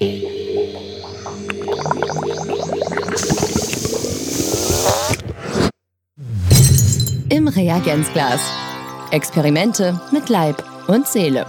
Im 0.00 0.08
Reagenzglas. 7.48 8.40
Experimente 9.10 10.00
mit 10.10 10.30
Leib 10.30 10.64
und 10.88 11.06
Seele. 11.06 11.44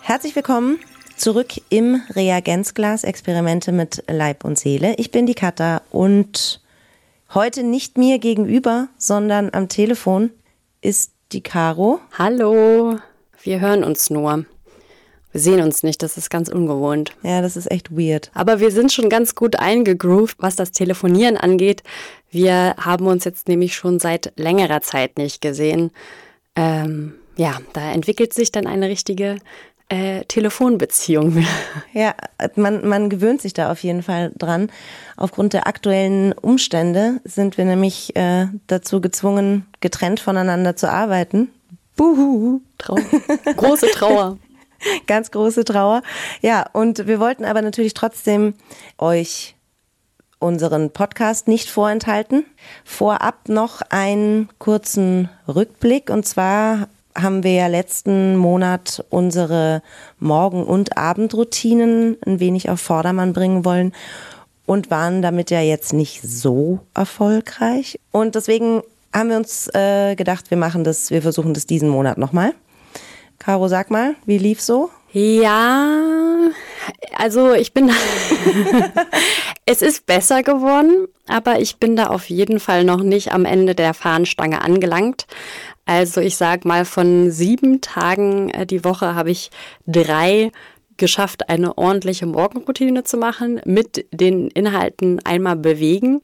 Herzlich 0.00 0.34
willkommen 0.34 0.78
zurück 1.18 1.48
im 1.68 2.00
Reagenzglas. 2.14 3.04
Experimente 3.04 3.70
mit 3.70 4.02
Leib 4.08 4.42
und 4.42 4.58
Seele. 4.58 4.94
Ich 4.96 5.10
bin 5.10 5.26
die 5.26 5.34
Katha 5.34 5.82
und 5.90 6.62
heute 7.34 7.64
nicht 7.64 7.98
mir 7.98 8.18
gegenüber, 8.18 8.88
sondern 8.96 9.50
am 9.52 9.68
Telefon 9.68 10.30
ist 10.80 11.12
die 11.32 11.42
Caro. 11.42 12.00
Hallo, 12.16 12.98
wir 13.42 13.60
hören 13.60 13.84
uns 13.84 14.08
nur. 14.08 14.46
Wir 15.32 15.40
sehen 15.40 15.62
uns 15.62 15.82
nicht, 15.82 16.02
das 16.02 16.18
ist 16.18 16.30
ganz 16.30 16.48
ungewohnt. 16.48 17.12
Ja, 17.22 17.40
das 17.40 17.56
ist 17.56 17.70
echt 17.70 17.90
weird. 17.90 18.30
Aber 18.34 18.60
wir 18.60 18.70
sind 18.70 18.92
schon 18.92 19.08
ganz 19.08 19.34
gut 19.34 19.56
eingegroovt, 19.56 20.36
was 20.40 20.56
das 20.56 20.72
Telefonieren 20.72 21.38
angeht. 21.38 21.82
Wir 22.30 22.74
haben 22.78 23.06
uns 23.06 23.24
jetzt 23.24 23.48
nämlich 23.48 23.74
schon 23.74 23.98
seit 23.98 24.32
längerer 24.36 24.82
Zeit 24.82 25.16
nicht 25.16 25.40
gesehen. 25.40 25.90
Ähm, 26.54 27.14
ja, 27.36 27.58
da 27.72 27.92
entwickelt 27.92 28.34
sich 28.34 28.52
dann 28.52 28.66
eine 28.66 28.88
richtige 28.88 29.36
äh, 29.88 30.24
Telefonbeziehung. 30.24 31.44
Ja, 31.94 32.14
man, 32.56 32.88
man 32.88 33.10
gewöhnt 33.10 33.42
sich 33.42 33.52
da 33.52 33.70
auf 33.70 33.82
jeden 33.82 34.02
Fall 34.02 34.32
dran. 34.38 34.70
Aufgrund 35.18 35.52
der 35.52 35.66
aktuellen 35.66 36.32
Umstände 36.32 37.20
sind 37.24 37.58
wir 37.58 37.66
nämlich 37.66 38.16
äh, 38.16 38.46
dazu 38.66 39.02
gezwungen, 39.02 39.66
getrennt 39.82 40.18
voneinander 40.18 40.74
zu 40.74 40.90
arbeiten. 40.90 41.50
Buhu. 41.96 42.62
Trauer. 42.78 43.02
Große 43.56 43.88
Trauer. 43.88 44.38
Ganz 45.06 45.30
große 45.30 45.64
Trauer. 45.64 46.02
Ja, 46.40 46.66
und 46.72 47.06
wir 47.06 47.20
wollten 47.20 47.44
aber 47.44 47.62
natürlich 47.62 47.94
trotzdem 47.94 48.54
euch 48.98 49.54
unseren 50.38 50.90
Podcast 50.90 51.46
nicht 51.46 51.70
vorenthalten. 51.70 52.44
Vorab 52.84 53.48
noch 53.48 53.80
einen 53.90 54.48
kurzen 54.58 55.28
Rückblick. 55.46 56.10
Und 56.10 56.26
zwar 56.26 56.88
haben 57.14 57.44
wir 57.44 57.52
ja 57.52 57.66
letzten 57.68 58.36
Monat 58.36 59.04
unsere 59.10 59.82
Morgen- 60.18 60.64
und 60.64 60.96
Abendroutinen 60.96 62.16
ein 62.26 62.40
wenig 62.40 62.70
auf 62.70 62.80
Vordermann 62.80 63.32
bringen 63.32 63.64
wollen 63.64 63.92
und 64.66 64.90
waren 64.90 65.22
damit 65.22 65.50
ja 65.50 65.60
jetzt 65.60 65.92
nicht 65.92 66.22
so 66.22 66.80
erfolgreich. 66.94 68.00
Und 68.10 68.34
deswegen 68.34 68.82
haben 69.14 69.28
wir 69.28 69.36
uns 69.36 69.68
äh, 69.74 70.16
gedacht, 70.16 70.50
wir 70.50 70.56
machen 70.56 70.84
das, 70.84 71.10
wir 71.10 71.22
versuchen 71.22 71.54
das 71.54 71.66
diesen 71.66 71.88
Monat 71.88 72.18
nochmal. 72.18 72.54
Caro, 73.42 73.66
sag 73.66 73.90
mal, 73.90 74.14
wie 74.24 74.38
lief 74.38 74.60
so? 74.60 74.90
Ja, 75.10 75.88
also 77.16 77.54
ich 77.54 77.74
bin, 77.74 77.90
es 79.66 79.82
ist 79.82 80.06
besser 80.06 80.44
geworden, 80.44 81.08
aber 81.26 81.58
ich 81.58 81.78
bin 81.78 81.96
da 81.96 82.06
auf 82.06 82.30
jeden 82.30 82.60
Fall 82.60 82.84
noch 82.84 83.02
nicht 83.02 83.32
am 83.32 83.44
Ende 83.44 83.74
der 83.74 83.94
Fahnenstange 83.94 84.62
angelangt. 84.62 85.26
Also 85.86 86.20
ich 86.20 86.36
sag 86.36 86.64
mal, 86.64 86.84
von 86.84 87.32
sieben 87.32 87.80
Tagen 87.80 88.50
äh, 88.50 88.64
die 88.64 88.84
Woche 88.84 89.16
habe 89.16 89.32
ich 89.32 89.50
drei 89.88 90.52
geschafft, 90.96 91.48
eine 91.48 91.76
ordentliche 91.76 92.26
Morgenroutine 92.26 93.02
zu 93.02 93.16
machen, 93.16 93.60
mit 93.64 94.06
den 94.12 94.52
Inhalten 94.52 95.18
einmal 95.24 95.56
bewegen, 95.56 96.22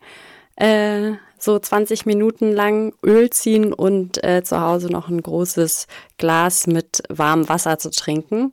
äh, 0.54 1.14
so 1.42 1.58
20 1.58 2.06
Minuten 2.06 2.52
lang 2.52 2.94
Öl 3.04 3.30
ziehen 3.30 3.72
und 3.72 4.22
äh, 4.24 4.42
zu 4.42 4.60
Hause 4.60 4.88
noch 4.88 5.08
ein 5.08 5.22
großes 5.22 5.86
Glas 6.16 6.66
mit 6.66 7.02
warmem 7.08 7.48
Wasser 7.48 7.78
zu 7.78 7.90
trinken. 7.90 8.52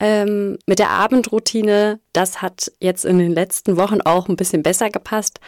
Ähm, 0.00 0.58
mit 0.66 0.78
der 0.78 0.90
Abendroutine, 0.90 1.98
das 2.12 2.40
hat 2.40 2.70
jetzt 2.80 3.04
in 3.04 3.18
den 3.18 3.32
letzten 3.32 3.76
Wochen 3.76 4.00
auch 4.00 4.28
ein 4.28 4.36
bisschen 4.36 4.62
besser 4.62 4.90
gepasst, 4.90 5.40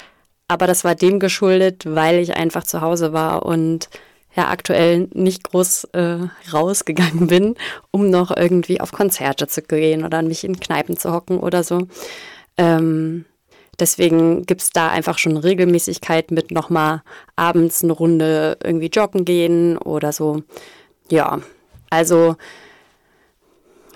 aber 0.48 0.66
das 0.66 0.83
war 0.83 0.96
dem 0.96 1.20
geschuldet, 1.20 1.84
weil 1.86 2.18
ich 2.18 2.36
einfach 2.36 2.64
zu 2.64 2.80
Hause 2.80 3.12
war 3.12 3.46
und 3.46 3.89
ja 4.34 4.48
aktuell 4.48 5.08
nicht 5.12 5.45
groß 5.45 5.84
äh, 5.92 6.18
rausgegangen 6.52 7.27
bin, 7.29 7.55
um 7.90 8.11
noch 8.11 8.36
irgendwie 8.36 8.80
auf 8.80 8.92
Konzerte 8.92 9.46
zu 9.46 9.62
gehen 9.62 10.05
oder 10.05 10.23
mich 10.23 10.45
in 10.45 10.58
Kneipen 10.58 10.96
zu 10.96 11.12
hocken 11.12 11.39
oder 11.39 11.62
so. 11.62 11.86
Ähm, 12.56 13.24
Deswegen 13.80 14.45
gibt 14.45 14.61
es 14.61 14.70
da 14.70 14.91
einfach 14.91 15.18
schon 15.18 15.36
Regelmäßigkeit 15.36 16.30
mit 16.30 16.51
nochmal 16.51 17.02
abends 17.35 17.83
eine 17.83 17.92
Runde 17.92 18.58
irgendwie 18.63 18.89
joggen 18.89 19.24
gehen 19.24 19.79
oder 19.79 20.13
so. 20.13 20.42
Ja, 21.11 21.41
also 21.89 22.36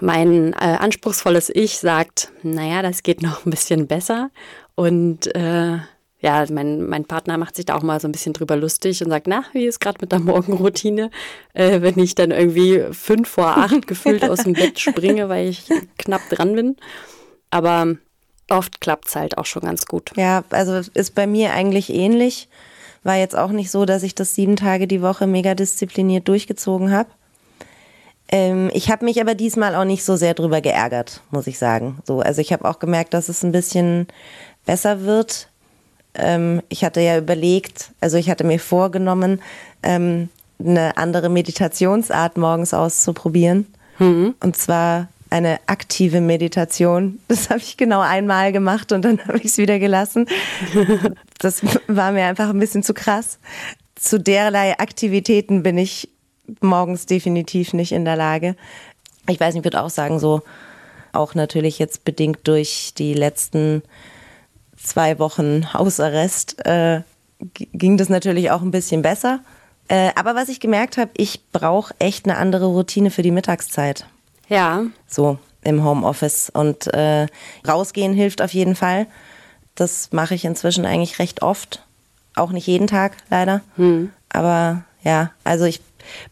mein 0.00 0.52
äh, 0.54 0.76
anspruchsvolles 0.78 1.50
Ich 1.54 1.78
sagt, 1.78 2.32
naja, 2.42 2.82
das 2.82 3.02
geht 3.02 3.22
noch 3.22 3.44
ein 3.44 3.50
bisschen 3.50 3.86
besser. 3.86 4.30
Und 4.74 5.34
äh, 5.36 5.78
ja, 6.20 6.44
mein, 6.50 6.86
mein 6.86 7.04
Partner 7.04 7.36
macht 7.36 7.54
sich 7.54 7.66
da 7.66 7.74
auch 7.76 7.82
mal 7.82 8.00
so 8.00 8.08
ein 8.08 8.12
bisschen 8.12 8.32
drüber 8.32 8.56
lustig 8.56 9.04
und 9.04 9.10
sagt, 9.10 9.26
na, 9.26 9.44
wie 9.52 9.66
ist 9.66 9.78
gerade 9.78 9.98
mit 10.00 10.10
der 10.10 10.20
Morgenroutine, 10.20 11.10
äh, 11.52 11.82
wenn 11.82 11.98
ich 11.98 12.14
dann 12.14 12.30
irgendwie 12.30 12.82
fünf 12.92 13.28
vor 13.28 13.58
acht 13.58 13.86
gefühlt 13.86 14.24
aus 14.24 14.44
dem 14.44 14.54
Bett 14.54 14.80
springe, 14.80 15.28
weil 15.28 15.48
ich 15.48 15.68
knapp 15.98 16.22
dran 16.30 16.54
bin. 16.54 16.76
Aber 17.50 17.96
oft 18.48 18.80
klappt 18.80 19.08
es 19.08 19.16
halt 19.16 19.38
auch 19.38 19.46
schon 19.46 19.62
ganz 19.62 19.86
gut. 19.86 20.12
Ja, 20.16 20.44
also 20.50 20.80
ist 20.94 21.14
bei 21.14 21.26
mir 21.26 21.52
eigentlich 21.52 21.90
ähnlich. 21.90 22.48
War 23.02 23.16
jetzt 23.16 23.36
auch 23.36 23.50
nicht 23.50 23.70
so, 23.70 23.84
dass 23.84 24.02
ich 24.02 24.14
das 24.14 24.34
sieben 24.34 24.56
Tage 24.56 24.86
die 24.86 25.02
Woche 25.02 25.26
mega 25.26 25.54
diszipliniert 25.54 26.26
durchgezogen 26.28 26.90
habe. 26.90 27.08
Ähm, 28.28 28.70
ich 28.72 28.90
habe 28.90 29.04
mich 29.04 29.20
aber 29.20 29.34
diesmal 29.34 29.74
auch 29.74 29.84
nicht 29.84 30.04
so 30.04 30.16
sehr 30.16 30.34
drüber 30.34 30.60
geärgert, 30.60 31.20
muss 31.30 31.46
ich 31.46 31.58
sagen. 31.58 31.98
So, 32.04 32.20
also 32.20 32.40
ich 32.40 32.52
habe 32.52 32.64
auch 32.68 32.78
gemerkt, 32.78 33.12
dass 33.12 33.28
es 33.28 33.42
ein 33.42 33.52
bisschen 33.52 34.08
besser 34.64 35.02
wird. 35.02 35.48
Ähm, 36.14 36.62
ich 36.68 36.84
hatte 36.84 37.00
ja 37.00 37.18
überlegt, 37.18 37.90
also 38.00 38.16
ich 38.16 38.30
hatte 38.30 38.44
mir 38.44 38.58
vorgenommen, 38.58 39.42
ähm, 39.82 40.30
eine 40.58 40.96
andere 40.96 41.28
Meditationsart 41.28 42.38
morgens 42.38 42.72
auszuprobieren. 42.72 43.66
Mhm. 43.98 44.34
Und 44.40 44.56
zwar 44.56 45.08
eine 45.34 45.58
aktive 45.66 46.20
Meditation. 46.20 47.18
Das 47.26 47.50
habe 47.50 47.58
ich 47.58 47.76
genau 47.76 48.00
einmal 48.00 48.52
gemacht 48.52 48.92
und 48.92 49.04
dann 49.04 49.18
habe 49.26 49.38
ich 49.38 49.46
es 49.46 49.58
wieder 49.58 49.80
gelassen. 49.80 50.26
Das 51.40 51.62
war 51.88 52.12
mir 52.12 52.24
einfach 52.24 52.50
ein 52.50 52.60
bisschen 52.60 52.84
zu 52.84 52.94
krass. 52.94 53.40
Zu 53.96 54.20
derlei 54.20 54.78
Aktivitäten 54.78 55.64
bin 55.64 55.76
ich 55.76 56.08
morgens 56.60 57.06
definitiv 57.06 57.72
nicht 57.72 57.90
in 57.90 58.04
der 58.04 58.14
Lage. 58.14 58.54
Ich 59.28 59.40
weiß 59.40 59.54
nicht, 59.54 59.62
ich 59.62 59.64
würde 59.64 59.82
auch 59.82 59.90
sagen, 59.90 60.20
so 60.20 60.42
auch 61.12 61.34
natürlich 61.34 61.80
jetzt 61.80 62.04
bedingt 62.04 62.46
durch 62.46 62.92
die 62.96 63.14
letzten 63.14 63.82
zwei 64.76 65.18
Wochen 65.18 65.72
Hausarrest 65.74 66.64
äh, 66.64 67.00
ging 67.72 67.96
das 67.96 68.08
natürlich 68.08 68.52
auch 68.52 68.62
ein 68.62 68.70
bisschen 68.70 69.02
besser. 69.02 69.40
Äh, 69.88 70.10
aber 70.14 70.36
was 70.36 70.48
ich 70.48 70.60
gemerkt 70.60 70.96
habe, 70.96 71.10
ich 71.16 71.40
brauche 71.50 71.92
echt 71.98 72.26
eine 72.26 72.36
andere 72.36 72.66
Routine 72.66 73.10
für 73.10 73.22
die 73.22 73.32
Mittagszeit. 73.32 74.06
Ja. 74.54 74.84
So 75.08 75.38
im 75.64 75.84
Homeoffice. 75.84 76.48
Und 76.50 76.86
äh, 76.94 77.26
rausgehen 77.66 78.14
hilft 78.14 78.40
auf 78.40 78.54
jeden 78.54 78.76
Fall. 78.76 79.06
Das 79.74 80.12
mache 80.12 80.36
ich 80.36 80.44
inzwischen 80.44 80.86
eigentlich 80.86 81.18
recht 81.18 81.42
oft. 81.42 81.82
Auch 82.36 82.52
nicht 82.52 82.68
jeden 82.68 82.86
Tag, 82.86 83.16
leider. 83.30 83.62
Hm. 83.76 84.12
Aber 84.28 84.84
ja, 85.02 85.32
also 85.42 85.64
ich 85.64 85.80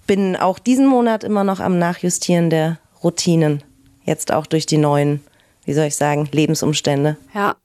bin 0.07 0.37
auch 0.37 0.61
diesen 0.61 0.87
Monat 0.87 1.25
immer 1.25 1.43
noch 1.43 1.59
am 1.59 1.79
Nachjustieren 1.79 2.49
der 2.49 2.79
Routinen. 3.03 3.65
Jetzt 4.05 4.33
auch 4.33 4.47
durch 4.47 4.67
die 4.67 4.79
neuen, 4.79 5.21
wie 5.65 5.75
soll 5.75 5.87
ich 5.87 5.97
sagen, 5.97 6.29
Lebensumstände. 6.31 7.17
Ja. 7.35 7.57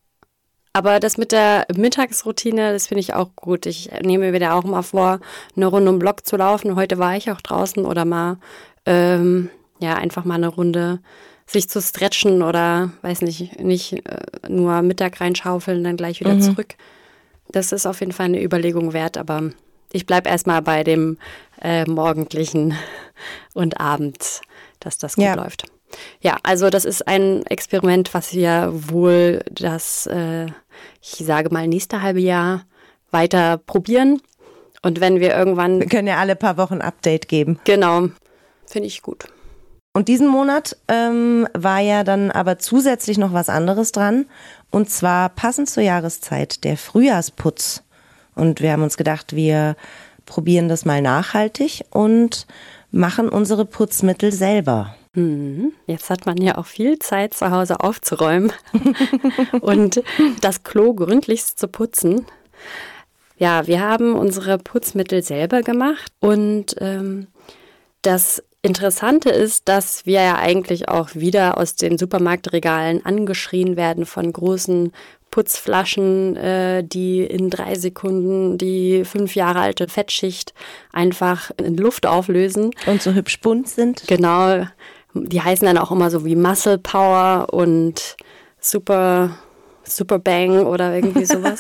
Aber 0.74 1.00
das 1.00 1.18
mit 1.18 1.32
der 1.32 1.66
Mittagsroutine, 1.76 2.72
das 2.72 2.88
finde 2.88 3.00
ich 3.00 3.14
auch 3.14 3.30
gut. 3.36 3.66
Ich 3.66 3.90
nehme 4.04 4.26
mir 4.26 4.34
wieder 4.34 4.56
auch 4.56 4.64
mal 4.64 4.84
vor, 4.84 5.20
eine 5.56 5.66
Runde 5.68 5.92
um 5.92 5.98
Block 5.98 6.26
zu 6.26 6.38
laufen. 6.38 6.76
Heute 6.76 7.00
war 7.00 7.16
ich 7.16 7.32
auch 7.32 7.42
draußen 7.42 7.84
oder 7.84 8.06
mal 8.06 8.38
ähm, 8.86 9.50
ja, 9.80 9.96
einfach 9.96 10.26
mal 10.26 10.36
eine 10.36 10.48
Runde 10.48 11.00
sich 11.46 11.70
zu 11.70 11.82
stretchen 11.82 12.42
oder, 12.44 12.92
weiß 13.02 13.22
nicht, 13.22 13.60
nicht 13.60 14.06
äh, 14.06 14.50
nur 14.50 14.82
Mittag 14.82 15.22
reinschaufeln, 15.22 15.84
dann 15.84 15.98
gleich 15.98 16.20
wieder 16.20 16.34
mhm. 16.34 16.42
zurück. 16.42 16.76
Das 17.50 17.72
ist 17.72 17.86
auf 17.86 18.02
jeden 18.02 18.12
Fall 18.12 18.26
eine 18.26 18.44
Überlegung 18.44 18.92
wert, 18.92 19.18
aber 19.18 19.52
ich 19.94 20.06
bleibe 20.06 20.30
erstmal 20.30 20.62
bei 20.62 20.84
dem 20.84 21.18
äh, 21.62 21.86
morgendlichen 21.86 22.76
und 23.54 23.80
abends, 23.80 24.42
dass 24.80 24.98
das 24.98 25.16
gut 25.16 25.24
ja. 25.24 25.36
läuft. 25.36 25.64
Ja, 26.20 26.38
also 26.44 26.70
das 26.70 26.84
ist 26.84 27.08
ein 27.08 27.46
Experiment, 27.46 28.14
was 28.14 28.34
wir 28.34 28.72
wohl 28.74 29.42
das, 29.50 30.06
äh, 30.08 30.48
ich 31.02 31.26
sage 31.26 31.50
mal, 31.50 31.66
nächste 31.66 32.02
halbe 32.02 32.20
Jahr 32.20 32.66
weiter 33.10 33.58
probieren. 33.58 34.22
Und 34.82 35.00
wenn 35.00 35.22
wir 35.22 35.36
irgendwann. 35.36 35.80
Wir 35.80 35.88
können 35.88 36.08
ja 36.08 36.18
alle 36.18 36.36
paar 36.36 36.58
Wochen 36.58 36.82
Update 36.82 37.30
geben. 37.30 37.60
Genau. 37.64 38.10
Finde 38.66 38.88
ich 38.88 39.02
gut. 39.02 39.28
Und 39.98 40.10
diesen 40.10 40.28
Monat 40.28 40.78
ähm, 40.90 41.48
war 41.56 41.80
ja 41.80 42.04
dann 42.04 42.30
aber 42.30 42.60
zusätzlich 42.60 43.18
noch 43.18 43.34
was 43.34 43.50
anderes 43.50 43.92
dran. 43.92 44.28
Und 44.70 44.92
zwar 44.92 45.30
passend 45.30 45.72
zur 45.72 45.82
Jahreszeit, 45.82 46.64
der 46.64 46.78
Frühjahrsputz. 46.78 47.82
Und 48.36 48.62
wir 48.62 48.74
haben 48.74 48.84
uns 48.84 48.96
gedacht, 48.96 49.36
wir 49.36 49.76
probieren 50.28 50.70
das 50.70 50.86
mal 50.86 51.02
nachhaltig 51.02 51.84
und 51.90 52.46
machen 52.92 53.28
unsere 53.28 53.66
Putzmittel 53.66 54.32
selber. 54.32 54.96
Mhm. 55.16 55.74
Jetzt 55.88 56.12
hat 56.12 56.28
man 56.28 56.38
ja 56.38 56.60
auch 56.60 56.68
viel 56.68 57.00
Zeit 57.00 57.34
zu 57.34 57.50
Hause 57.50 57.80
aufzuräumen 57.80 58.54
und 59.62 60.04
das 60.42 60.62
Klo 60.62 60.94
gründlichst 60.94 61.58
zu 61.58 61.68
putzen. 61.68 62.28
Ja, 63.40 63.66
wir 63.66 63.82
haben 63.82 64.14
unsere 64.14 64.60
Putzmittel 64.60 65.24
selber 65.24 65.64
gemacht 65.64 66.12
und 66.20 66.76
ähm, 66.82 67.26
das 68.04 68.44
Interessante 68.62 69.30
ist, 69.30 69.70
dass 69.70 70.06
wir 70.06 70.22
ja 70.22 70.36
eigentlich 70.36 70.90
auch 70.90 71.10
wieder 71.14 71.58
aus 71.58 71.76
den 71.76 71.98
Supermarktregalen 71.98 73.06
angeschrien 73.06 73.78
werden 73.78 74.06
von 74.06 74.34
großen 74.34 74.92
Putzflaschen, 75.30 76.36
äh, 76.38 76.84
die 76.84 77.22
in 77.22 77.50
drei 77.50 77.76
Sekunden 77.76 78.58
die 78.58 79.04
fünf 79.06 79.36
Jahre 79.36 79.60
alte 79.60 79.88
Fettschicht 79.88 80.54
einfach 80.92 81.52
in 81.58 81.78
Luft 81.78 82.06
auflösen. 82.06 82.72
Und 82.88 83.02
so 83.02 83.14
hübsch 83.14 83.40
bunt 83.42 83.68
sind. 83.68 84.04
Genau. 84.08 84.66
Die 85.14 85.42
heißen 85.42 85.66
dann 85.66 85.78
auch 85.78 85.92
immer 85.92 86.10
so 86.10 86.26
wie 86.26 86.36
Muscle 86.36 86.78
Power 86.78 87.48
und 87.52 88.18
Super 88.60 89.38
Super 89.96 90.20
Bang 90.20 90.66
oder 90.66 90.96
irgendwie 90.96 91.26
sowas. 91.26 91.60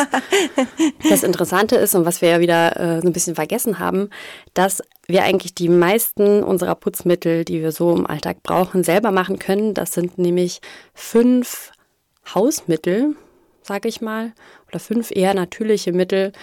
das 1.10 1.24
Interessante 1.24 1.76
ist 1.76 1.96
und 1.96 2.06
was 2.06 2.22
wir 2.22 2.30
ja 2.30 2.40
wieder 2.40 2.80
äh, 2.80 3.02
so 3.02 3.08
ein 3.08 3.14
bisschen 3.14 3.36
vergessen 3.36 3.80
haben, 3.80 4.10
dass 4.54 4.82
wir 5.08 5.24
eigentlich 5.24 5.56
die 5.56 5.70
meisten 5.70 6.44
unserer 6.44 6.76
Putzmittel, 6.76 7.46
die 7.46 7.62
wir 7.62 7.72
so 7.72 7.96
im 7.96 8.06
Alltag 8.06 8.44
brauchen, 8.44 8.84
selber 8.84 9.12
machen 9.12 9.40
können. 9.40 9.74
Das 9.74 9.94
sind 9.94 10.18
nämlich 10.18 10.62
fünf 10.94 11.72
Hausmittel, 12.34 13.16
sage 13.62 13.88
ich 13.88 14.02
mal, 14.02 14.34
oder 14.68 14.80
fünf 14.80 15.12
eher 15.12 15.34
natürliche 15.34 15.94
Mittel, 15.94 16.34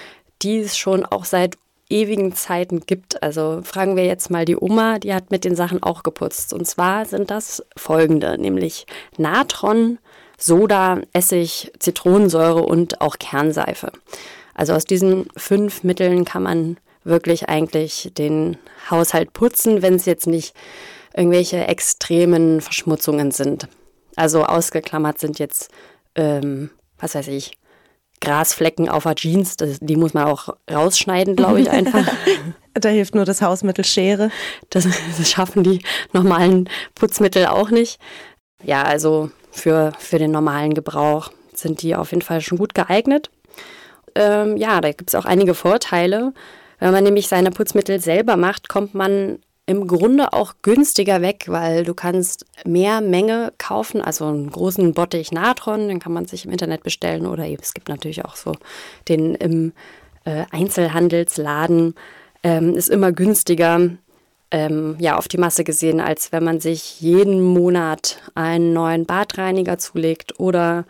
die 0.43 0.59
es 0.59 0.77
schon 0.77 1.05
auch 1.05 1.25
seit 1.25 1.57
ewigen 1.91 2.35
Zeiten 2.35 2.81
gibt. 2.81 3.23
Also 3.23 3.61
fragen 3.63 3.97
wir 3.97 4.05
jetzt 4.07 4.31
mal 4.31 4.45
die 4.45 4.57
Oma, 4.57 4.99
die 4.99 5.15
hat 5.15 5.31
mit 5.31 5.45
den 5.45 5.55
Sachen 5.55 5.83
auch 5.83 6.03
geputzt. 6.03 6.53
Und 6.53 6.67
zwar 6.67 7.05
sind 7.05 7.31
das 7.31 7.65
folgende, 7.77 8.39
nämlich 8.39 8.87
Natron, 9.19 9.99
Soda, 10.39 11.01
Essig, 11.13 11.73
Zitronensäure 11.79 12.63
und 12.63 13.01
auch 13.01 13.19
Kernseife. 13.19 13.93
Also 14.55 14.73
aus 14.73 14.85
diesen 14.85 15.29
fünf 15.37 15.83
Mitteln 15.83 16.25
kann 16.25 16.43
man 16.43 16.77
wirklich 17.05 17.49
eigentlich 17.49 18.13
den 18.17 18.57
Haushalt 18.91 19.33
putzen, 19.33 19.83
wenn 19.83 19.95
es 19.95 20.07
jetzt 20.07 20.27
nicht 20.27 20.55
irgendwelche 21.15 21.67
extremen 21.67 22.61
Verschmutzungen 22.61 23.31
sind. 23.31 23.69
Also 24.17 24.45
ausgeklammert 24.45 25.19
sind 25.19 25.39
jetzt, 25.39 25.71
ähm, 26.15 26.71
was 26.99 27.15
weiß 27.15 27.29
ich, 27.29 27.59
Grasflecken 28.21 28.89
auf 28.89 29.03
der 29.03 29.17
Jeans, 29.17 29.57
das, 29.57 29.79
die 29.81 29.97
muss 29.97 30.15
man 30.15 30.25
auch 30.25 30.49
rausschneiden, 30.71 31.37
glaube 31.37 31.61
ich 31.61 31.71
einfach. 31.71 32.07
da 32.75 32.89
hilft 32.89 33.15
nur 33.15 33.25
das 33.25 33.43
Hausmittel 33.43 33.85
Schere. 33.85 34.31
Das, 34.71 34.87
das 35.19 35.31
schaffen 35.31 35.63
die 35.63 35.81
normalen 36.13 36.69
Putzmittel 36.95 37.47
auch 37.47 37.71
nicht. 37.71 38.01
Ja, 38.63 38.83
also 38.83 39.31
für, 39.55 39.93
für 39.99 40.19
den 40.19 40.33
normalen 40.33 40.75
Gebrauch 40.75 41.31
sind 41.55 41.83
die 41.83 41.95
auf 41.95 42.11
jeden 42.11 42.23
Fall 42.23 42.41
schon 42.41 42.59
gut 42.59 42.75
geeignet. 42.75 43.31
Ähm, 44.15 44.57
ja, 44.57 44.81
da 44.81 44.91
gibt 44.91 45.11
es 45.11 45.15
auch 45.15 45.25
einige 45.25 45.55
Vorteile. 45.55 46.33
Wenn 46.81 46.93
man 46.93 47.05
nämlich 47.05 47.29
seine 47.29 47.51
Putzmittel 47.51 48.01
selber 48.01 48.37
macht, 48.37 48.69
kommt 48.69 48.95
man 48.95 49.39
im 49.67 49.87
Grunde 49.87 50.33
auch 50.33 50.55
günstiger 50.61 51.23
weg, 51.23 51.45
weil 51.47 51.85
du 51.85 51.95
kannst 51.95 52.45
mehr 52.67 53.01
Menge 53.01 53.53
kaufen, 53.57 54.03
also 54.03 54.27
einen 54.27 54.51
großen 54.51 54.93
Bottich 54.93 55.33
Natron, 55.33 55.89
den 55.89 56.01
kann 56.01 56.13
man 56.13 56.27
sich 56.27 56.45
im 56.45 56.51
Internet 56.51 56.83
bestellen 56.83 57.27
oder 57.27 57.49
es 57.49 57.73
gibt 57.73 57.89
natürlich 57.89 58.25
auch 58.25 58.37
so 58.37 58.53
den 59.09 59.35
im 59.37 59.73
äh, 60.25 60.45
Einzelhandelsladen, 60.51 61.95
ähm, 62.43 62.75
ist 62.75 62.91
immer 62.91 63.13
günstiger 63.13 63.89
ähm, 64.51 64.97
ja, 64.99 65.17
auf 65.17 65.29
die 65.29 65.39
Masse 65.39 65.65
gesehen, 65.65 66.01
als 66.01 66.33
wenn 66.33 66.45
man 66.45 66.61
sich 66.61 67.01
jeden 67.01 67.43
Monat 67.43 68.19
einen 68.35 68.73
neuen 68.73 69.07
Badreiniger 69.07 69.79
zulegt 69.79 70.39
oder 70.39 70.85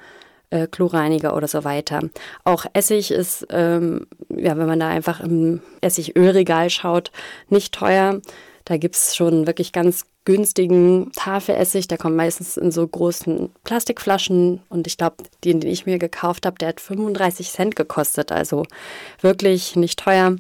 äh, 0.51 0.67
Chlorreiniger 0.67 1.37
oder 1.37 1.49
so 1.49 1.65
weiter. 1.65 2.01
Auch 2.45 2.67
Essig 2.73 3.11
ist, 3.11 3.47
ähm, 3.51 4.07
ja, 4.29 4.57
wenn 4.57 4.67
man 4.67 4.81
da 4.81 4.89
einfach 4.89 5.21
im 5.21 5.61
Essigölregal 5.81 6.71
schaut, 6.71 7.11
nicht 7.49 7.75
teuer. 7.75 8.21
Da 8.65 8.77
gibt 8.79 8.97
es 8.97 9.15
schon 9.15 9.47
wirklich 9.47 9.73
ganz 9.73 10.07
günstigen 10.25 11.13
Tafelessig. 11.13 11.87
Der 11.89 11.99
kommt 11.99 12.17
meistens 12.17 12.57
in 12.57 12.71
so 12.71 12.87
großen 12.87 13.51
Plastikflaschen. 13.63 14.63
Und 14.69 14.87
ich 14.87 14.97
glaube, 14.97 15.17
den, 15.45 15.61
den 15.61 15.71
ich 15.71 15.87
mir 15.87 15.99
gekauft 15.99 16.47
habe, 16.47 16.59
der 16.59 16.69
hat 16.69 16.81
35 16.81 17.51
Cent 17.51 17.77
gekostet. 17.77 18.33
Also 18.33 18.65
wirklich 19.21 19.77
nicht 19.77 19.99
teuer. 19.99 20.37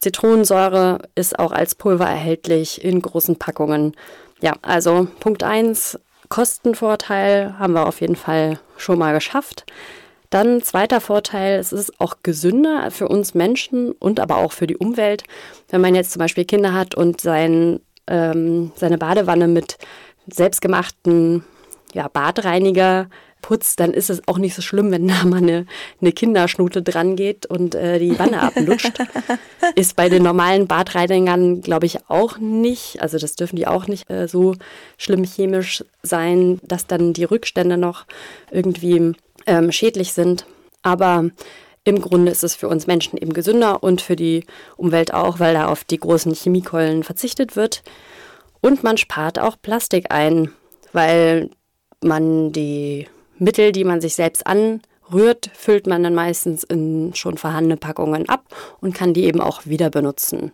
Zitronensäure 0.00 1.02
ist 1.14 1.38
auch 1.38 1.52
als 1.52 1.74
Pulver 1.74 2.06
erhältlich 2.06 2.82
in 2.82 3.02
großen 3.02 3.36
Packungen. 3.36 3.92
Ja, 4.40 4.54
also 4.62 5.08
Punkt 5.20 5.42
1, 5.42 5.98
Kostenvorteil 6.28 7.58
haben 7.58 7.74
wir 7.74 7.86
auf 7.86 8.00
jeden 8.00 8.16
Fall 8.16 8.58
schon 8.76 8.98
mal 8.98 9.12
geschafft. 9.12 9.64
Dann 10.30 10.62
zweiter 10.62 11.00
Vorteil, 11.00 11.58
es 11.58 11.72
ist 11.72 12.00
auch 12.00 12.16
gesünder 12.22 12.90
für 12.90 13.08
uns 13.08 13.34
Menschen 13.34 13.92
und 13.92 14.20
aber 14.20 14.36
auch 14.38 14.52
für 14.52 14.66
die 14.66 14.76
Umwelt. 14.76 15.24
Wenn 15.68 15.80
man 15.80 15.94
jetzt 15.94 16.12
zum 16.12 16.20
Beispiel 16.20 16.44
Kinder 16.44 16.72
hat 16.72 16.94
und 16.94 17.20
sein, 17.20 17.80
ähm, 18.06 18.72
seine 18.76 18.98
Badewanne 18.98 19.48
mit 19.48 19.78
selbstgemachten 20.26 21.44
ja, 21.92 22.08
Badreiniger 22.08 23.08
putzt, 23.42 23.78
dann 23.78 23.92
ist 23.92 24.10
es 24.10 24.26
auch 24.26 24.38
nicht 24.38 24.54
so 24.54 24.62
schlimm, 24.62 24.90
wenn 24.90 25.06
da 25.06 25.24
mal 25.24 25.36
eine, 25.36 25.66
eine 26.00 26.10
Kinderschnute 26.10 26.82
dran 26.82 27.14
geht 27.14 27.46
und 27.46 27.76
äh, 27.76 28.00
die 28.00 28.18
Wanne 28.18 28.42
ablutscht. 28.42 28.92
ist 29.76 29.94
bei 29.94 30.08
den 30.08 30.24
normalen 30.24 30.66
Badreinigern, 30.66 31.60
glaube 31.60 31.86
ich, 31.86 31.98
auch 32.08 32.38
nicht. 32.38 33.00
Also 33.00 33.18
das 33.18 33.36
dürfen 33.36 33.56
die 33.56 33.68
auch 33.68 33.86
nicht 33.86 34.10
äh, 34.10 34.26
so 34.26 34.56
schlimm 34.98 35.22
chemisch 35.22 35.84
sein, 36.02 36.58
dass 36.64 36.88
dann 36.88 37.12
die 37.12 37.24
Rückstände 37.24 37.76
noch 37.76 38.06
irgendwie 38.50 39.14
ähm, 39.46 39.72
schädlich 39.72 40.12
sind. 40.12 40.46
Aber 40.82 41.30
im 41.84 42.00
Grunde 42.00 42.32
ist 42.32 42.44
es 42.44 42.56
für 42.56 42.68
uns 42.68 42.86
Menschen 42.86 43.16
eben 43.16 43.32
gesünder 43.32 43.82
und 43.82 44.00
für 44.00 44.16
die 44.16 44.44
Umwelt 44.76 45.14
auch, 45.14 45.38
weil 45.38 45.54
da 45.54 45.68
auf 45.68 45.84
die 45.84 45.98
großen 45.98 46.34
Chemiekeulen 46.34 47.04
verzichtet 47.04 47.54
wird. 47.56 47.82
Und 48.60 48.82
man 48.82 48.96
spart 48.96 49.38
auch 49.38 49.56
Plastik 49.60 50.10
ein, 50.10 50.50
weil 50.92 51.50
man 52.02 52.52
die 52.52 53.06
Mittel, 53.38 53.72
die 53.72 53.84
man 53.84 54.00
sich 54.00 54.16
selbst 54.16 54.46
anrührt, 54.46 55.50
füllt 55.54 55.86
man 55.86 56.02
dann 56.02 56.14
meistens 56.14 56.64
in 56.64 57.14
schon 57.14 57.38
vorhandene 57.38 57.76
Packungen 57.76 58.28
ab 58.28 58.44
und 58.80 58.94
kann 58.94 59.14
die 59.14 59.24
eben 59.24 59.40
auch 59.40 59.66
wieder 59.66 59.90
benutzen. 59.90 60.52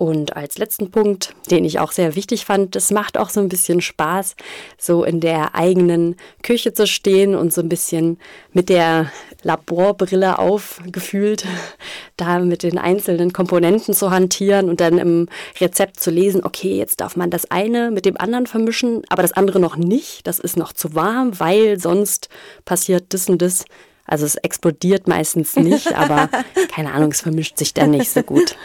Und 0.00 0.34
als 0.34 0.56
letzten 0.56 0.90
Punkt, 0.90 1.34
den 1.50 1.62
ich 1.62 1.78
auch 1.78 1.92
sehr 1.92 2.16
wichtig 2.16 2.46
fand, 2.46 2.74
es 2.74 2.90
macht 2.90 3.18
auch 3.18 3.28
so 3.28 3.38
ein 3.38 3.50
bisschen 3.50 3.82
Spaß, 3.82 4.34
so 4.78 5.04
in 5.04 5.20
der 5.20 5.54
eigenen 5.54 6.16
Küche 6.42 6.72
zu 6.72 6.86
stehen 6.86 7.34
und 7.34 7.52
so 7.52 7.60
ein 7.60 7.68
bisschen 7.68 8.18
mit 8.54 8.70
der 8.70 9.12
Laborbrille 9.42 10.38
aufgefühlt, 10.38 11.44
da 12.16 12.38
mit 12.38 12.62
den 12.62 12.78
einzelnen 12.78 13.34
Komponenten 13.34 13.92
zu 13.92 14.10
hantieren 14.10 14.70
und 14.70 14.80
dann 14.80 14.96
im 14.96 15.28
Rezept 15.60 16.00
zu 16.00 16.10
lesen, 16.10 16.46
okay, 16.46 16.78
jetzt 16.78 17.02
darf 17.02 17.14
man 17.14 17.28
das 17.28 17.50
eine 17.50 17.90
mit 17.90 18.06
dem 18.06 18.18
anderen 18.18 18.46
vermischen, 18.46 19.02
aber 19.10 19.20
das 19.20 19.32
andere 19.32 19.60
noch 19.60 19.76
nicht, 19.76 20.26
das 20.26 20.38
ist 20.38 20.56
noch 20.56 20.72
zu 20.72 20.94
warm, 20.94 21.38
weil 21.38 21.78
sonst 21.78 22.30
passiert 22.64 23.12
das 23.12 23.28
und 23.28 23.42
das. 23.42 23.66
Also 24.10 24.26
es 24.26 24.34
explodiert 24.34 25.06
meistens 25.06 25.56
nicht, 25.56 25.94
aber 25.96 26.28
keine 26.74 26.92
Ahnung, 26.92 27.12
es 27.12 27.20
vermischt 27.20 27.56
sich 27.56 27.72
dann 27.72 27.92
nicht 27.92 28.10
so 28.10 28.22
gut. 28.22 28.56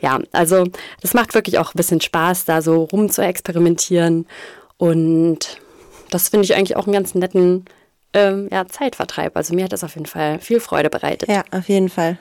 Ja, 0.00 0.18
also 0.32 0.64
das 1.00 1.14
macht 1.14 1.32
wirklich 1.32 1.58
auch 1.58 1.74
ein 1.74 1.76
bisschen 1.76 2.00
Spaß, 2.00 2.44
da 2.44 2.60
so 2.60 2.82
rum 2.82 3.08
zu 3.08 3.22
experimentieren. 3.22 4.26
Und 4.76 5.60
das 6.10 6.28
finde 6.28 6.44
ich 6.44 6.56
eigentlich 6.56 6.76
auch 6.76 6.86
einen 6.86 6.92
ganz 6.92 7.14
netten 7.14 7.64
ähm, 8.12 8.48
ja, 8.50 8.66
Zeitvertreib. 8.66 9.36
Also 9.36 9.54
mir 9.54 9.64
hat 9.64 9.72
das 9.72 9.84
auf 9.84 9.94
jeden 9.94 10.06
Fall 10.06 10.40
viel 10.40 10.60
Freude 10.60 10.90
bereitet. 10.90 11.28
Ja, 11.28 11.44
auf 11.52 11.68
jeden 11.68 11.88
Fall. 11.88 12.18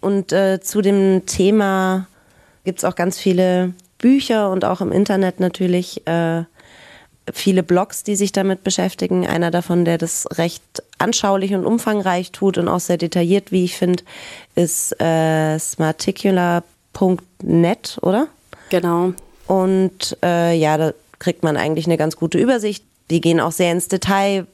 Und 0.00 0.32
äh, 0.32 0.60
zu 0.60 0.82
dem 0.82 1.24
Thema 1.26 2.08
gibt 2.64 2.78
es 2.78 2.84
auch 2.84 2.96
ganz 2.96 3.18
viele 3.18 3.74
Bücher 3.98 4.50
und 4.50 4.64
auch 4.64 4.80
im 4.80 4.92
Internet 4.92 5.38
natürlich 5.38 6.06
äh, 6.06 6.44
viele 7.32 7.62
Blogs, 7.62 8.02
die 8.02 8.16
sich 8.16 8.32
damit 8.32 8.64
beschäftigen. 8.64 9.26
Einer 9.26 9.50
davon, 9.50 9.84
der 9.84 9.98
das 9.98 10.26
recht 10.38 10.62
anschaulich 10.98 11.52
und 11.54 11.66
umfangreich 11.66 12.32
tut 12.32 12.56
und 12.58 12.68
auch 12.68 12.80
sehr 12.80 12.96
detailliert, 12.96 13.52
wie 13.52 13.64
ich 13.64 13.76
finde, 13.76 14.02
ist 14.54 14.98
äh, 15.00 15.58
smarticular.net, 15.58 17.98
oder? 18.02 18.28
Genau. 18.70 19.12
Und 19.46 20.16
äh, 20.22 20.54
ja, 20.54 20.78
da 20.78 20.92
kriegt 21.18 21.42
man 21.42 21.56
eigentlich 21.56 21.86
eine 21.86 21.96
ganz 21.96 22.16
gute 22.16 22.38
Übersicht. 22.38 22.84
Die 23.10 23.20
gehen 23.20 23.40
auch 23.40 23.52
sehr 23.52 23.72
ins 23.72 23.88
Detail, 23.88 24.46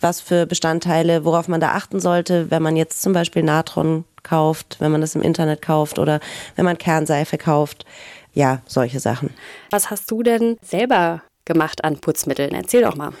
was 0.00 0.20
für 0.20 0.46
Bestandteile, 0.46 1.24
worauf 1.24 1.48
man 1.48 1.60
da 1.60 1.72
achten 1.72 2.00
sollte, 2.00 2.50
wenn 2.50 2.62
man 2.62 2.76
jetzt 2.76 3.00
zum 3.00 3.14
Beispiel 3.14 3.42
Natron 3.42 4.04
kauft, 4.22 4.76
wenn 4.80 4.92
man 4.92 5.00
das 5.00 5.14
im 5.14 5.22
Internet 5.22 5.62
kauft 5.62 5.98
oder 5.98 6.20
wenn 6.56 6.66
man 6.66 6.76
Kernseife 6.76 7.38
kauft. 7.38 7.86
Ja, 8.34 8.60
solche 8.66 9.00
Sachen. 9.00 9.30
Was 9.70 9.90
hast 9.90 10.10
du 10.10 10.22
denn 10.22 10.58
selber 10.60 11.22
gemacht 11.44 11.84
an 11.84 11.98
Putzmitteln? 11.98 12.54
Erzähl 12.54 12.82
doch 12.82 12.96
mal. 12.96 13.12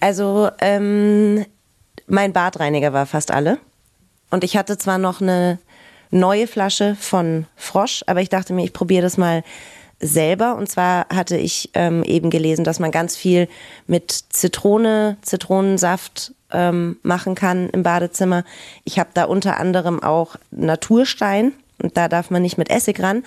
Also, 0.00 0.50
ähm, 0.60 1.44
mein 2.06 2.32
Badreiniger 2.32 2.92
war 2.92 3.06
fast 3.06 3.30
alle. 3.30 3.58
Und 4.30 4.44
ich 4.44 4.56
hatte 4.56 4.78
zwar 4.78 4.98
noch 4.98 5.20
eine 5.20 5.58
neue 6.10 6.46
Flasche 6.46 6.96
von 6.98 7.46
Frosch, 7.56 8.02
aber 8.06 8.20
ich 8.20 8.28
dachte 8.28 8.52
mir, 8.52 8.64
ich 8.64 8.72
probiere 8.72 9.02
das 9.02 9.16
mal 9.16 9.42
selber. 10.00 10.56
Und 10.56 10.68
zwar 10.68 11.06
hatte 11.08 11.36
ich 11.36 11.70
ähm, 11.74 12.02
eben 12.04 12.30
gelesen, 12.30 12.64
dass 12.64 12.78
man 12.78 12.90
ganz 12.90 13.16
viel 13.16 13.48
mit 13.86 14.10
Zitrone, 14.10 15.16
Zitronensaft 15.22 16.32
ähm, 16.52 16.96
machen 17.02 17.34
kann 17.34 17.68
im 17.70 17.82
Badezimmer. 17.82 18.44
Ich 18.84 18.98
habe 18.98 19.10
da 19.14 19.24
unter 19.24 19.58
anderem 19.58 20.02
auch 20.02 20.36
Naturstein 20.50 21.52
und 21.82 21.96
da 21.96 22.08
darf 22.08 22.30
man 22.30 22.42
nicht 22.42 22.58
mit 22.58 22.70
Essig 22.70 23.00
ran. 23.00 23.24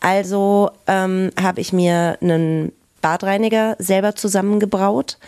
Also 0.00 0.70
ähm, 0.86 1.30
habe 1.40 1.60
ich 1.60 1.72
mir 1.72 2.18
einen 2.20 2.72
Badreiniger 3.04 3.76
selber 3.78 4.16
zusammengebraut. 4.16 5.18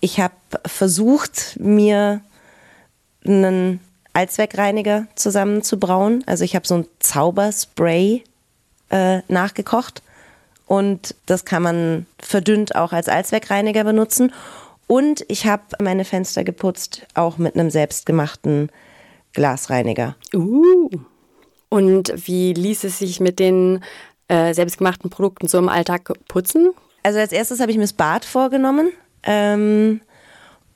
Ich 0.00 0.18
habe 0.18 0.34
versucht, 0.66 1.56
mir 1.60 2.22
einen 3.24 3.78
Allzweckreiniger 4.12 5.06
zusammenzubrauen. 5.14 6.24
Also 6.26 6.42
ich 6.42 6.56
habe 6.56 6.66
so 6.66 6.74
ein 6.74 6.86
Zauberspray 6.98 8.24
äh, 8.90 9.20
nachgekocht 9.28 10.02
und 10.66 11.14
das 11.26 11.44
kann 11.44 11.62
man 11.62 12.06
verdünnt 12.18 12.74
auch 12.74 12.92
als 12.92 13.08
Allzweckreiniger 13.08 13.84
benutzen. 13.84 14.32
Und 14.88 15.24
ich 15.28 15.46
habe 15.46 15.62
meine 15.80 16.04
Fenster 16.04 16.42
geputzt, 16.42 17.06
auch 17.14 17.38
mit 17.38 17.54
einem 17.54 17.70
selbstgemachten 17.70 18.70
Glasreiniger. 19.34 20.16
Uh. 20.34 20.90
Und 21.68 22.12
wie 22.26 22.54
ließ 22.54 22.82
es 22.82 22.98
sich 22.98 23.20
mit 23.20 23.38
den 23.38 23.84
äh, 24.26 24.52
selbstgemachten 24.52 25.10
Produkten 25.10 25.46
so 25.46 25.58
im 25.58 25.68
Alltag 25.68 26.12
putzen? 26.26 26.72
Also 27.02 27.18
als 27.18 27.32
erstes 27.32 27.60
habe 27.60 27.70
ich 27.70 27.76
mir 27.76 27.84
das 27.84 27.92
Bad 27.92 28.24
vorgenommen. 28.24 28.92
Ähm, 29.22 30.00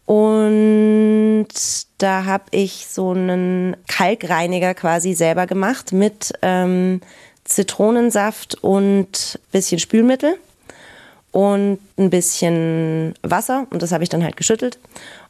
und 0.07 1.49
da 1.99 2.25
habe 2.27 2.45
ich 2.51 2.87
so 2.89 3.11
einen 3.11 3.77
Kalkreiniger 3.89 4.75
quasi 4.75 5.15
selber 5.15 5.47
gemacht 5.47 5.93
mit 5.93 6.33
ähm, 6.43 7.01
Zitronensaft 7.45 8.63
und 8.63 9.39
bisschen 9.51 9.79
Spülmittel 9.79 10.37
und 11.33 11.79
ein 11.99 12.11
bisschen 12.11 13.15
Wasser. 13.23 13.67
Und 13.71 13.83
das 13.83 13.93
habe 13.93 14.05
ich 14.05 14.11
dann 14.11 14.23
halt 14.23 14.37
geschüttelt 14.37 14.79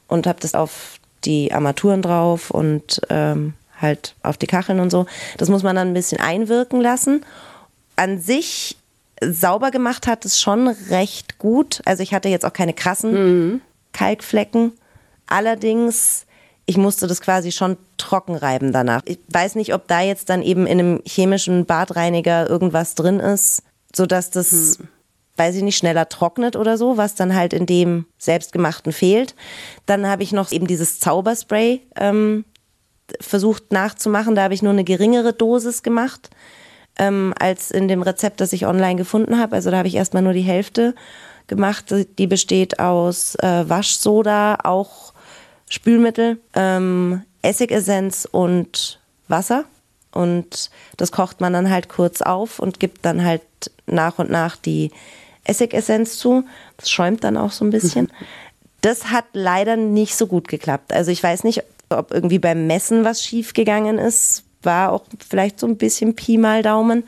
und 0.08 0.26
habe 0.26 0.40
das 0.40 0.54
auf 0.54 0.98
die 1.24 1.52
Armaturen 1.52 2.02
drauf 2.02 2.50
und 2.50 3.00
ähm, 3.08 3.54
halt 3.80 4.14
auf 4.22 4.36
die 4.36 4.46
Kacheln 4.46 4.80
und 4.80 4.90
so. 4.90 5.06
Das 5.38 5.48
muss 5.48 5.62
man 5.62 5.76
dann 5.76 5.88
ein 5.88 5.94
bisschen 5.94 6.20
einwirken 6.20 6.80
lassen. 6.80 7.24
An 7.96 8.20
sich 8.20 8.76
sauber 9.32 9.70
gemacht 9.70 10.06
hat 10.06 10.24
es 10.24 10.40
schon 10.40 10.68
recht 10.68 11.38
gut. 11.38 11.80
Also 11.84 12.02
ich 12.02 12.14
hatte 12.14 12.28
jetzt 12.28 12.44
auch 12.44 12.52
keine 12.52 12.72
krassen 12.72 13.12
mhm. 13.12 13.60
Kalkflecken. 13.92 14.72
Allerdings, 15.26 16.26
ich 16.66 16.76
musste 16.76 17.06
das 17.06 17.20
quasi 17.20 17.52
schon 17.52 17.76
trocken 17.96 18.34
reiben 18.34 18.72
danach. 18.72 19.02
Ich 19.04 19.18
weiß 19.28 19.54
nicht, 19.54 19.74
ob 19.74 19.88
da 19.88 20.00
jetzt 20.00 20.28
dann 20.28 20.42
eben 20.42 20.66
in 20.66 20.78
einem 20.78 21.02
chemischen 21.06 21.64
Badreiniger 21.64 22.48
irgendwas 22.48 22.94
drin 22.94 23.20
ist, 23.20 23.62
sodass 23.94 24.30
das, 24.30 24.78
mhm. 24.78 24.88
weiß 25.36 25.56
ich 25.56 25.62
nicht, 25.62 25.76
schneller 25.76 26.08
trocknet 26.08 26.56
oder 26.56 26.76
so, 26.76 26.96
was 26.96 27.14
dann 27.14 27.34
halt 27.34 27.52
in 27.52 27.66
dem 27.66 28.06
selbstgemachten 28.18 28.92
fehlt. 28.92 29.34
Dann 29.86 30.06
habe 30.06 30.22
ich 30.22 30.32
noch 30.32 30.52
eben 30.52 30.66
dieses 30.66 31.00
Zauberspray 31.00 31.80
ähm, 31.96 32.44
versucht 33.20 33.72
nachzumachen. 33.72 34.34
Da 34.34 34.42
habe 34.42 34.54
ich 34.54 34.62
nur 34.62 34.72
eine 34.72 34.84
geringere 34.84 35.32
Dosis 35.32 35.82
gemacht 35.82 36.30
ähm, 36.98 37.34
als 37.38 37.70
in 37.70 37.88
dem 37.88 38.02
Rezept, 38.02 38.40
das 38.40 38.52
ich 38.52 38.66
online 38.66 38.96
gefunden 38.96 39.38
habe. 39.38 39.56
Also 39.56 39.70
da 39.70 39.78
habe 39.78 39.88
ich 39.88 39.94
erstmal 39.94 40.22
nur 40.22 40.32
die 40.32 40.42
Hälfte 40.42 40.94
gemacht. 41.46 41.94
Die 42.18 42.26
besteht 42.26 42.78
aus 42.78 43.34
äh, 43.36 43.68
Waschsoda, 43.68 44.58
auch 44.62 45.12
Spülmittel, 45.68 46.38
ähm, 46.54 47.22
Essigessenz 47.42 48.28
und 48.30 49.00
Wasser. 49.28 49.64
Und 50.12 50.70
das 50.96 51.10
kocht 51.10 51.40
man 51.40 51.52
dann 51.52 51.70
halt 51.70 51.88
kurz 51.88 52.22
auf 52.22 52.60
und 52.60 52.78
gibt 52.78 53.04
dann 53.04 53.24
halt 53.24 53.42
nach 53.86 54.18
und 54.18 54.30
nach 54.30 54.56
die 54.56 54.92
Essigessenz 55.44 56.18
zu. 56.18 56.44
Das 56.76 56.90
schäumt 56.90 57.24
dann 57.24 57.36
auch 57.36 57.52
so 57.52 57.64
ein 57.64 57.70
bisschen. 57.70 58.08
Das 58.80 59.06
hat 59.06 59.24
leider 59.32 59.76
nicht 59.76 60.14
so 60.14 60.26
gut 60.26 60.46
geklappt. 60.46 60.92
Also 60.92 61.10
ich 61.10 61.22
weiß 61.22 61.44
nicht, 61.44 61.62
ob 61.88 62.12
irgendwie 62.12 62.38
beim 62.38 62.66
Messen 62.66 63.02
was 63.02 63.22
schiefgegangen 63.24 63.98
ist. 63.98 64.44
War 64.64 64.92
auch 64.92 65.04
vielleicht 65.26 65.60
so 65.60 65.66
ein 65.66 65.76
bisschen 65.76 66.14
Pi 66.14 66.38
mal 66.38 66.62
Daumen, 66.62 67.04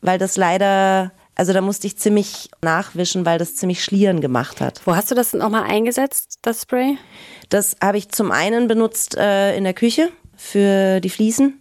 weil 0.00 0.18
das 0.18 0.36
leider 0.36 1.12
also 1.38 1.52
da 1.52 1.60
musste 1.60 1.86
ich 1.86 1.96
ziemlich 1.96 2.50
nachwischen, 2.62 3.24
weil 3.24 3.38
das 3.38 3.54
ziemlich 3.54 3.84
Schlieren 3.84 4.20
gemacht 4.20 4.60
hat. 4.60 4.80
Wo 4.84 4.96
hast 4.96 5.12
du 5.12 5.14
das 5.14 5.34
nochmal 5.34 5.62
eingesetzt, 5.62 6.40
das 6.42 6.62
Spray? 6.62 6.98
Das 7.48 7.76
habe 7.80 7.96
ich 7.96 8.08
zum 8.08 8.32
einen 8.32 8.66
benutzt 8.66 9.16
äh, 9.16 9.56
in 9.56 9.62
der 9.62 9.72
Küche 9.72 10.08
für 10.36 10.98
die 10.98 11.10
Fliesen. 11.10 11.60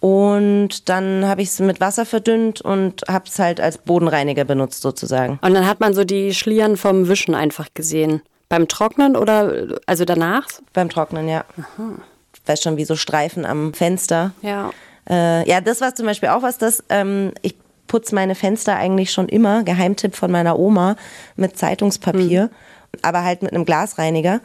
Und 0.00 0.88
dann 0.88 1.26
habe 1.26 1.42
ich 1.42 1.48
es 1.48 1.60
mit 1.60 1.80
Wasser 1.80 2.06
verdünnt 2.06 2.62
und 2.62 3.02
habe 3.06 3.26
es 3.26 3.38
halt 3.38 3.60
als 3.60 3.76
Bodenreiniger 3.76 4.44
benutzt 4.44 4.80
sozusagen. 4.80 5.38
Und 5.42 5.52
dann 5.52 5.66
hat 5.66 5.80
man 5.80 5.92
so 5.92 6.04
die 6.04 6.32
Schlieren 6.32 6.78
vom 6.78 7.06
Wischen 7.06 7.34
einfach 7.34 7.68
gesehen. 7.74 8.22
Beim 8.48 8.68
Trocknen 8.68 9.16
oder 9.16 9.78
also 9.84 10.06
danach? 10.06 10.46
Beim 10.72 10.88
Trocknen, 10.88 11.28
ja. 11.28 11.44
Aha. 11.58 11.96
Weiß 12.46 12.62
schon, 12.62 12.76
wie 12.76 12.84
so 12.84 12.96
Streifen 12.96 13.46
am 13.46 13.72
Fenster. 13.74 14.32
Ja. 14.42 14.70
Äh, 15.08 15.48
ja, 15.48 15.60
das 15.60 15.80
war 15.80 15.94
zum 15.94 16.06
Beispiel 16.06 16.30
auch 16.30 16.42
was, 16.42 16.58
das 16.58 16.84
ähm, 16.88 17.32
ich 17.42 17.56
putze 17.86 18.14
meine 18.14 18.34
Fenster 18.34 18.76
eigentlich 18.76 19.12
schon 19.12 19.28
immer, 19.28 19.62
Geheimtipp 19.62 20.14
von 20.16 20.30
meiner 20.30 20.58
Oma, 20.58 20.96
mit 21.36 21.56
Zeitungspapier, 21.56 22.44
mhm. 22.44 22.98
aber 23.02 23.24
halt 23.24 23.42
mit 23.42 23.52
einem 23.52 23.64
Glasreiniger. 23.64 24.40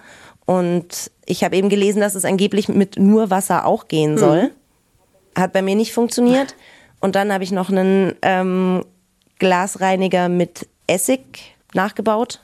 Und 0.46 1.12
ich 1.26 1.44
habe 1.44 1.56
eben 1.56 1.70
gelesen, 1.70 2.00
dass 2.00 2.16
es 2.16 2.26
angeblich 2.26 2.70
mit 2.70 2.98
nur 2.98 3.30
Wasser 3.30 3.66
auch 3.66 3.88
gehen 3.88 4.18
soll. 4.18 4.44
Mhm. 4.44 5.42
Hat 5.42 5.54
bei 5.54 5.62
mir 5.62 5.76
nicht 5.76 5.94
funktioniert. 5.94 6.56
Und 7.00 7.16
dann 7.16 7.32
habe 7.32 7.44
ich 7.44 7.52
noch 7.52 7.70
einen 7.70 8.16
ähm, 8.22 8.84
Glasreiniger 9.38 10.28
mit 10.28 10.68
Essig 10.88 11.56
nachgebaut. 11.74 12.42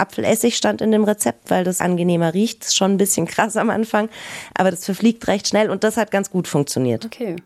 Apfelessig 0.00 0.56
stand 0.56 0.80
in 0.80 0.90
dem 0.90 1.04
Rezept, 1.04 1.50
weil 1.50 1.64
das 1.64 1.80
angenehmer 1.80 2.34
riecht. 2.34 2.64
Ist 2.64 2.76
schon 2.76 2.92
ein 2.92 2.98
bisschen 2.98 3.26
krass 3.26 3.56
am 3.56 3.70
Anfang, 3.70 4.08
aber 4.54 4.70
das 4.70 4.84
verfliegt 4.84 5.26
recht 5.28 5.48
schnell 5.48 5.70
und 5.70 5.84
das 5.84 5.96
hat 5.96 6.10
ganz 6.10 6.30
gut 6.30 6.48
funktioniert. 6.48 7.04
Okay. 7.04 7.36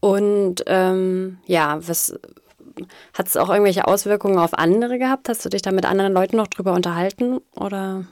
Und 0.00 0.64
ähm, 0.66 1.38
ja, 1.46 1.78
was 1.86 2.14
hat 3.14 3.28
es 3.28 3.36
auch 3.36 3.50
irgendwelche 3.50 3.86
Auswirkungen 3.86 4.38
auf 4.38 4.54
andere 4.54 4.98
gehabt? 4.98 5.28
Hast 5.28 5.44
du 5.44 5.48
dich 5.48 5.62
da 5.62 5.72
mit 5.72 5.84
anderen 5.84 6.12
Leuten 6.12 6.36
noch 6.36 6.48
drüber 6.48 6.72
unterhalten? 6.72 7.40
Oder 7.54 8.04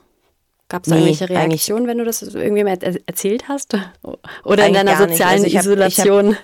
gab 0.69 0.85
es 0.85 0.89
nee, 0.89 0.99
irgendwelche 0.99 1.29
Reaktionen, 1.29 1.87
wenn 1.87 1.99
du 1.99 2.05
das 2.05 2.23
irgendwie 2.23 2.65
mal 2.65 2.79
erzählt 3.07 3.49
hast? 3.49 3.77
Oder 4.45 4.67
in 4.67 4.75
deiner 4.75 4.97
sozialen 4.97 5.45
also 5.45 5.59
Isolation 5.59 6.37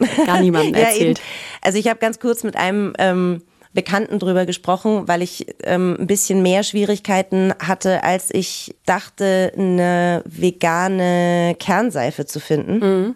hab, 0.00 0.26
gar 0.26 0.40
niemandem 0.40 0.74
erzählt? 0.74 1.18
Ja, 1.18 1.24
also 1.62 1.78
ich 1.78 1.88
habe 1.88 2.00
ganz 2.00 2.18
kurz 2.18 2.42
mit 2.42 2.56
einem 2.56 2.92
ähm, 2.98 3.42
Bekannten 3.74 4.18
drüber 4.18 4.44
gesprochen, 4.46 5.08
weil 5.08 5.22
ich 5.22 5.46
ähm, 5.64 5.96
ein 5.98 6.06
bisschen 6.06 6.42
mehr 6.42 6.62
Schwierigkeiten 6.62 7.54
hatte, 7.58 8.04
als 8.04 8.28
ich 8.32 8.74
dachte, 8.84 9.52
eine 9.56 10.22
vegane 10.26 11.56
Kernseife 11.58 12.26
zu 12.26 12.40
finden. 12.40 12.78
Mhm 12.78 13.14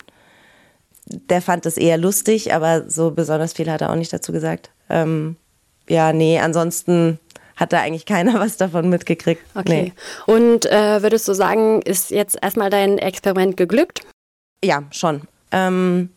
der 1.06 1.40
fand 1.40 1.66
es 1.66 1.76
eher 1.76 1.98
lustig, 1.98 2.52
aber 2.52 2.88
so 2.88 3.10
besonders 3.10 3.52
viel 3.52 3.70
hat 3.70 3.80
er 3.80 3.90
auch 3.90 3.96
nicht 3.96 4.12
dazu 4.12 4.32
gesagt. 4.32 4.70
Ähm, 4.90 5.36
ja, 5.88 6.12
nee, 6.12 6.38
ansonsten 6.38 7.18
hat 7.54 7.72
da 7.72 7.80
eigentlich 7.80 8.06
keiner 8.06 8.34
was 8.40 8.56
davon 8.56 8.88
mitgekriegt. 8.88 9.42
Okay. 9.54 9.92
Nee. 10.26 10.32
Und 10.32 10.66
äh, 10.66 11.02
würdest 11.02 11.26
du 11.28 11.34
sagen, 11.34 11.82
ist 11.82 12.10
jetzt 12.10 12.36
erstmal 12.40 12.70
dein 12.70 12.98
Experiment 12.98 13.56
geglückt? 13.56 14.00
Ja, 14.64 14.82
schon. 14.90 15.22
Ähm, 15.52 16.10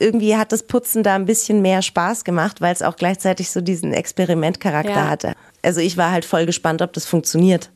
irgendwie 0.00 0.36
hat 0.36 0.50
das 0.50 0.62
Putzen 0.62 1.02
da 1.02 1.14
ein 1.14 1.26
bisschen 1.26 1.62
mehr 1.62 1.82
Spaß 1.82 2.24
gemacht, 2.24 2.60
weil 2.60 2.72
es 2.72 2.82
auch 2.82 2.96
gleichzeitig 2.96 3.50
so 3.50 3.60
diesen 3.60 3.92
Experimentcharakter 3.92 4.90
ja. 4.90 5.08
hatte. 5.08 5.34
Also 5.62 5.80
ich 5.80 5.96
war 5.96 6.10
halt 6.10 6.24
voll 6.24 6.46
gespannt, 6.46 6.82
ob 6.82 6.92
das 6.92 7.06
funktioniert. 7.06 7.70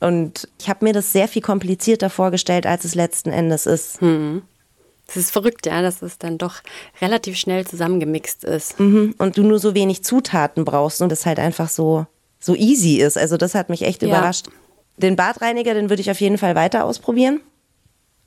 Und 0.00 0.48
ich 0.60 0.68
habe 0.68 0.84
mir 0.84 0.92
das 0.92 1.12
sehr 1.12 1.28
viel 1.28 1.42
komplizierter 1.42 2.10
vorgestellt, 2.10 2.66
als 2.66 2.84
es 2.84 2.94
letzten 2.94 3.30
Endes 3.30 3.66
ist. 3.66 4.00
Hm. 4.00 4.42
Es 5.08 5.16
ist 5.16 5.30
verrückt, 5.30 5.66
ja, 5.66 5.80
dass 5.80 6.02
es 6.02 6.18
dann 6.18 6.36
doch 6.36 6.56
relativ 7.00 7.36
schnell 7.38 7.66
zusammengemixt 7.66 8.44
ist. 8.44 8.78
Mhm. 8.78 9.14
Und 9.16 9.38
du 9.38 9.42
nur 9.42 9.58
so 9.58 9.74
wenig 9.74 10.04
Zutaten 10.04 10.66
brauchst 10.66 11.00
und 11.00 11.10
es 11.10 11.24
halt 11.24 11.38
einfach 11.38 11.70
so, 11.70 12.06
so 12.38 12.54
easy 12.54 12.96
ist. 12.96 13.16
Also 13.16 13.38
das 13.38 13.54
hat 13.54 13.70
mich 13.70 13.82
echt 13.82 14.02
ja. 14.02 14.08
überrascht. 14.08 14.48
Den 14.98 15.16
Badreiniger, 15.16 15.72
den 15.72 15.88
würde 15.88 16.02
ich 16.02 16.10
auf 16.10 16.20
jeden 16.20 16.36
Fall 16.36 16.54
weiter 16.54 16.84
ausprobieren. 16.84 17.40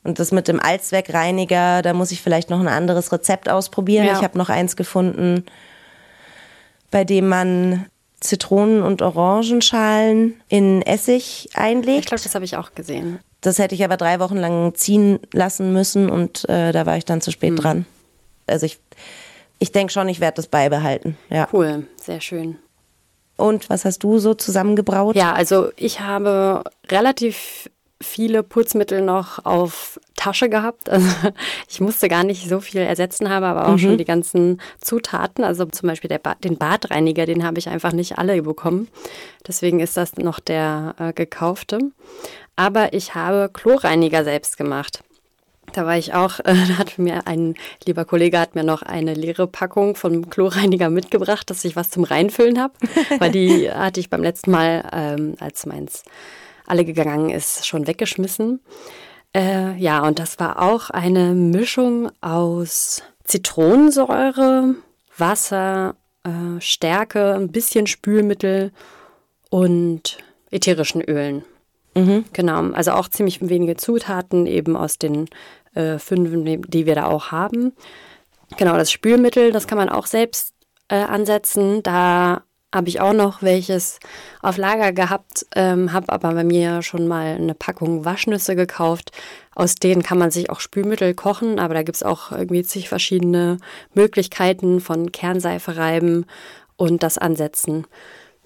Und 0.03 0.19
das 0.19 0.31
mit 0.31 0.47
dem 0.47 0.59
Allzweckreiniger, 0.59 1.81
da 1.81 1.93
muss 1.93 2.11
ich 2.11 2.21
vielleicht 2.21 2.49
noch 2.49 2.59
ein 2.59 2.67
anderes 2.67 3.11
Rezept 3.11 3.49
ausprobieren. 3.49 4.05
Ja. 4.05 4.13
Ich 4.13 4.23
habe 4.23 4.37
noch 4.37 4.49
eins 4.49 4.75
gefunden, 4.75 5.45
bei 6.89 7.03
dem 7.03 7.27
man 7.27 7.85
Zitronen- 8.19 8.83
und 8.83 9.01
Orangenschalen 9.01 10.39
in 10.47 10.81
Essig 10.81 11.49
einlegt. 11.53 11.99
Ich 11.99 12.05
glaube, 12.07 12.23
das 12.23 12.35
habe 12.35 12.45
ich 12.45 12.55
auch 12.55 12.73
gesehen. 12.73 13.19
Das 13.41 13.57
hätte 13.57 13.73
ich 13.73 13.83
aber 13.83 13.97
drei 13.97 14.19
Wochen 14.19 14.37
lang 14.37 14.75
ziehen 14.75 15.19
lassen 15.33 15.73
müssen 15.73 16.09
und 16.09 16.47
äh, 16.47 16.71
da 16.71 16.85
war 16.85 16.97
ich 16.97 17.05
dann 17.05 17.21
zu 17.21 17.31
spät 17.31 17.51
mhm. 17.51 17.55
dran. 17.57 17.85
Also 18.45 18.67
ich, 18.67 18.79
ich 19.57 19.71
denke 19.71 19.91
schon, 19.91 20.07
ich 20.09 20.19
werde 20.19 20.35
das 20.35 20.47
beibehalten. 20.47 21.17
Ja. 21.29 21.47
Cool, 21.51 21.87
sehr 21.95 22.21
schön. 22.21 22.57
Und 23.37 23.71
was 23.71 23.85
hast 23.85 24.03
du 24.03 24.19
so 24.19 24.35
zusammengebraut? 24.35 25.15
Ja, 25.15 25.33
also 25.33 25.71
ich 25.75 25.99
habe 25.99 26.63
relativ 26.89 27.69
viele 28.01 28.43
Putzmittel 28.43 29.01
noch 29.01 29.45
auf 29.45 29.99
Tasche 30.15 30.49
gehabt. 30.49 30.89
Also 30.89 31.07
ich 31.69 31.79
musste 31.81 32.07
gar 32.07 32.23
nicht 32.23 32.47
so 32.47 32.59
viel 32.59 32.81
ersetzen 32.81 33.29
haben, 33.29 33.45
aber 33.45 33.67
auch 33.67 33.73
mhm. 33.73 33.79
schon 33.79 33.97
die 33.97 34.05
ganzen 34.05 34.61
Zutaten. 34.79 35.43
Also 35.43 35.65
zum 35.65 35.87
Beispiel 35.87 36.09
ba 36.19 36.35
den 36.35 36.57
Badreiniger, 36.57 37.25
den 37.25 37.43
habe 37.43 37.59
ich 37.59 37.69
einfach 37.69 37.93
nicht 37.93 38.17
alle 38.17 38.41
bekommen. 38.41 38.87
Deswegen 39.47 39.79
ist 39.79 39.97
das 39.97 40.17
noch 40.17 40.39
der 40.39 40.95
äh, 40.99 41.13
gekaufte. 41.13 41.79
Aber 42.55 42.93
ich 42.93 43.15
habe 43.15 43.49
Chlorreiniger 43.51 44.23
selbst 44.23 44.57
gemacht. 44.57 45.03
Da 45.73 45.85
war 45.85 45.97
ich 45.97 46.13
auch, 46.13 46.39
äh, 46.39 46.43
da 46.67 46.77
hat 46.77 46.97
mir 46.97 47.27
ein 47.27 47.55
lieber 47.85 48.05
Kollege 48.05 48.39
hat 48.39 48.55
mir 48.55 48.63
noch 48.63 48.81
eine 48.81 49.13
leere 49.13 49.47
Packung 49.47 49.95
von 49.95 50.29
Chlorreiniger 50.29 50.89
mitgebracht, 50.89 51.49
dass 51.49 51.65
ich 51.65 51.75
was 51.75 51.89
zum 51.89 52.03
Reinfüllen 52.03 52.59
habe, 52.59 52.73
weil 53.19 53.31
die 53.31 53.71
hatte 53.71 53.99
ich 53.99 54.09
beim 54.09 54.23
letzten 54.23 54.51
Mal, 54.51 54.83
ähm, 54.91 55.35
als 55.39 55.65
meins 55.65 56.03
alle 56.71 56.85
gegangen 56.85 57.29
ist, 57.29 57.67
schon 57.67 57.85
weggeschmissen. 57.85 58.61
Äh, 59.35 59.75
ja, 59.77 60.01
und 60.05 60.19
das 60.19 60.39
war 60.39 60.61
auch 60.61 60.89
eine 60.89 61.33
Mischung 61.33 62.11
aus 62.21 63.03
Zitronensäure, 63.25 64.75
Wasser, 65.17 65.95
äh, 66.23 66.59
Stärke, 66.59 67.33
ein 67.35 67.51
bisschen 67.51 67.87
Spülmittel 67.87 68.71
und 69.49 70.17
ätherischen 70.49 71.01
Ölen. 71.01 71.43
Mhm. 71.93 72.25
Genau, 72.33 72.71
also 72.71 72.91
auch 72.91 73.09
ziemlich 73.09 73.47
wenige 73.47 73.75
Zutaten 73.75 74.47
eben 74.47 74.75
aus 74.75 74.97
den 74.97 75.27
äh, 75.75 75.97
fünf, 75.99 76.31
die 76.67 76.85
wir 76.85 76.95
da 76.95 77.05
auch 77.05 77.31
haben. 77.31 77.73
Genau, 78.57 78.77
das 78.77 78.91
Spülmittel, 78.91 79.51
das 79.51 79.67
kann 79.67 79.77
man 79.77 79.89
auch 79.89 80.05
selbst 80.05 80.53
äh, 80.87 80.95
ansetzen. 80.95 81.83
Da 81.83 82.43
habe 82.73 82.87
ich 82.87 83.01
auch 83.01 83.13
noch 83.13 83.41
welches 83.41 83.99
auf 84.41 84.57
Lager 84.57 84.93
gehabt, 84.93 85.45
ähm, 85.55 85.91
habe 85.91 86.11
aber 86.11 86.33
bei 86.33 86.43
mir 86.43 86.81
schon 86.81 87.07
mal 87.07 87.35
eine 87.35 87.53
Packung 87.53 88.05
Waschnüsse 88.05 88.55
gekauft. 88.55 89.11
Aus 89.55 89.75
denen 89.75 90.03
kann 90.03 90.17
man 90.17 90.31
sich 90.31 90.49
auch 90.49 90.59
Spülmittel 90.59 91.13
kochen, 91.13 91.59
aber 91.59 91.73
da 91.73 91.83
gibt 91.83 91.97
es 91.97 92.03
auch 92.03 92.31
irgendwie 92.31 92.63
zig 92.63 92.87
verschiedene 92.87 93.57
Möglichkeiten 93.93 94.79
von 94.79 95.11
Kernseife 95.11 95.75
reiben 95.75 96.25
und 96.77 97.03
das 97.03 97.17
ansetzen. 97.17 97.85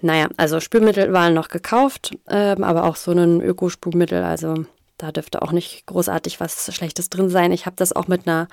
Naja, 0.01 0.27
also 0.37 0.59
Spülmittel 0.59 1.13
waren 1.13 1.33
noch 1.33 1.47
gekauft, 1.47 2.17
ähm, 2.27 2.63
aber 2.63 2.83
auch 2.83 2.95
so 2.95 3.11
ein 3.11 3.41
Ökospülmittel, 3.41 4.23
also 4.23 4.65
da 4.97 5.11
dürfte 5.11 5.41
auch 5.41 5.51
nicht 5.51 5.85
großartig 5.85 6.39
was 6.39 6.73
Schlechtes 6.73 7.09
drin 7.09 7.29
sein. 7.29 7.51
Ich 7.51 7.65
habe 7.65 7.75
das 7.75 7.93
auch 7.93 8.07
mit 8.07 8.27
einer, 8.27 8.47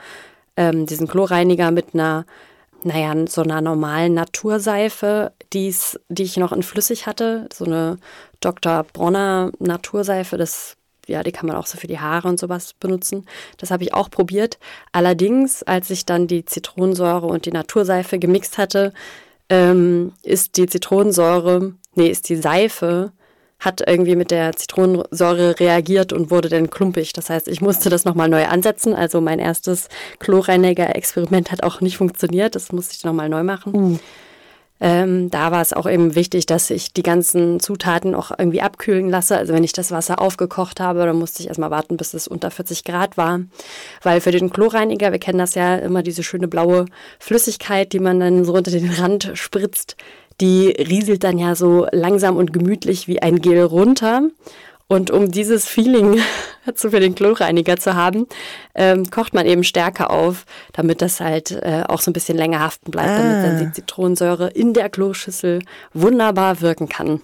ähm, 0.56 0.86
diesen 0.86 1.08
Chlorreiniger 1.08 1.70
mit 1.70 1.94
einer, 1.94 2.26
naja, 2.84 3.14
so 3.28 3.42
einer 3.42 3.60
normalen 3.60 4.14
Naturseife, 4.14 5.32
die's, 5.52 5.98
die 6.08 6.24
ich 6.24 6.36
noch 6.36 6.52
in 6.52 6.62
flüssig 6.62 7.06
hatte. 7.06 7.48
So 7.52 7.64
eine 7.64 7.98
Dr. 8.40 8.84
Bronner 8.84 9.52
Naturseife, 9.58 10.36
das 10.36 10.76
ja, 11.08 11.22
die 11.22 11.32
kann 11.32 11.48
man 11.48 11.56
auch 11.56 11.66
so 11.66 11.78
für 11.78 11.88
die 11.88 11.98
Haare 11.98 12.28
und 12.28 12.38
sowas 12.38 12.74
benutzen. 12.74 13.26
Das 13.58 13.70
habe 13.70 13.82
ich 13.82 13.92
auch 13.92 14.08
probiert. 14.08 14.58
Allerdings, 14.92 15.62
als 15.64 15.90
ich 15.90 16.06
dann 16.06 16.28
die 16.28 16.44
Zitronensäure 16.44 17.26
und 17.26 17.44
die 17.44 17.50
Naturseife 17.50 18.20
gemixt 18.20 18.56
hatte, 18.56 18.92
ähm, 19.48 20.12
ist 20.22 20.56
die 20.56 20.66
Zitronensäure, 20.66 21.74
nee, 21.94 22.08
ist 22.08 22.28
die 22.28 22.36
Seife 22.36 23.12
hat 23.62 23.82
irgendwie 23.86 24.16
mit 24.16 24.30
der 24.30 24.54
Zitronensäure 24.54 25.58
reagiert 25.60 26.12
und 26.12 26.30
wurde 26.30 26.48
dann 26.48 26.68
klumpig. 26.68 27.12
Das 27.12 27.30
heißt, 27.30 27.46
ich 27.46 27.60
musste 27.60 27.90
das 27.90 28.04
nochmal 28.04 28.28
neu 28.28 28.44
ansetzen. 28.46 28.94
Also 28.94 29.20
mein 29.20 29.38
erstes 29.38 29.88
Chlorreiniger-Experiment 30.18 31.52
hat 31.52 31.62
auch 31.62 31.80
nicht 31.80 31.96
funktioniert. 31.96 32.56
Das 32.56 32.72
musste 32.72 32.94
ich 32.96 33.04
nochmal 33.04 33.28
neu 33.28 33.44
machen. 33.44 33.72
Mhm. 33.72 34.00
Ähm, 34.84 35.30
da 35.30 35.52
war 35.52 35.62
es 35.62 35.72
auch 35.72 35.88
eben 35.88 36.16
wichtig, 36.16 36.44
dass 36.46 36.68
ich 36.68 36.92
die 36.92 37.04
ganzen 37.04 37.60
Zutaten 37.60 38.16
auch 38.16 38.32
irgendwie 38.36 38.62
abkühlen 38.62 39.08
lasse. 39.08 39.36
Also 39.36 39.54
wenn 39.54 39.62
ich 39.62 39.72
das 39.72 39.92
Wasser 39.92 40.20
aufgekocht 40.20 40.80
habe, 40.80 41.06
dann 41.06 41.20
musste 41.20 41.40
ich 41.40 41.46
erstmal 41.46 41.70
warten, 41.70 41.96
bis 41.96 42.14
es 42.14 42.26
unter 42.26 42.50
40 42.50 42.82
Grad 42.82 43.16
war. 43.16 43.42
Weil 44.02 44.20
für 44.20 44.32
den 44.32 44.50
Chlorreiniger, 44.50 45.12
wir 45.12 45.20
kennen 45.20 45.38
das 45.38 45.54
ja 45.54 45.76
immer, 45.76 46.02
diese 46.02 46.24
schöne 46.24 46.48
blaue 46.48 46.86
Flüssigkeit, 47.20 47.92
die 47.92 48.00
man 48.00 48.18
dann 48.18 48.44
so 48.44 48.54
unter 48.54 48.72
den 48.72 48.90
Rand 48.90 49.30
spritzt, 49.34 49.96
die 50.40 50.68
rieselt 50.70 51.24
dann 51.24 51.38
ja 51.38 51.54
so 51.54 51.86
langsam 51.92 52.36
und 52.36 52.52
gemütlich 52.52 53.08
wie 53.08 53.22
ein 53.22 53.40
Gel 53.40 53.62
runter. 53.62 54.22
Und 54.88 55.10
um 55.10 55.30
dieses 55.30 55.66
Feeling 55.66 56.20
für 56.74 57.00
den 57.00 57.14
Chlorreiniger 57.14 57.78
zu 57.78 57.94
haben, 57.94 58.26
ähm, 58.74 59.10
kocht 59.10 59.32
man 59.32 59.46
eben 59.46 59.64
Stärke 59.64 60.10
auf, 60.10 60.44
damit 60.72 61.00
das 61.00 61.20
halt 61.20 61.50
äh, 61.50 61.84
auch 61.88 62.00
so 62.00 62.10
ein 62.10 62.14
bisschen 62.14 62.36
länger 62.36 62.60
haften 62.60 62.90
bleibt, 62.90 63.08
ah. 63.08 63.18
damit 63.18 63.44
dann 63.44 63.58
die 63.58 63.72
Zitronensäure 63.72 64.48
in 64.48 64.74
der 64.74 64.90
Kloschüssel 64.90 65.62
wunderbar 65.94 66.60
wirken 66.60 66.88
kann. 66.88 67.22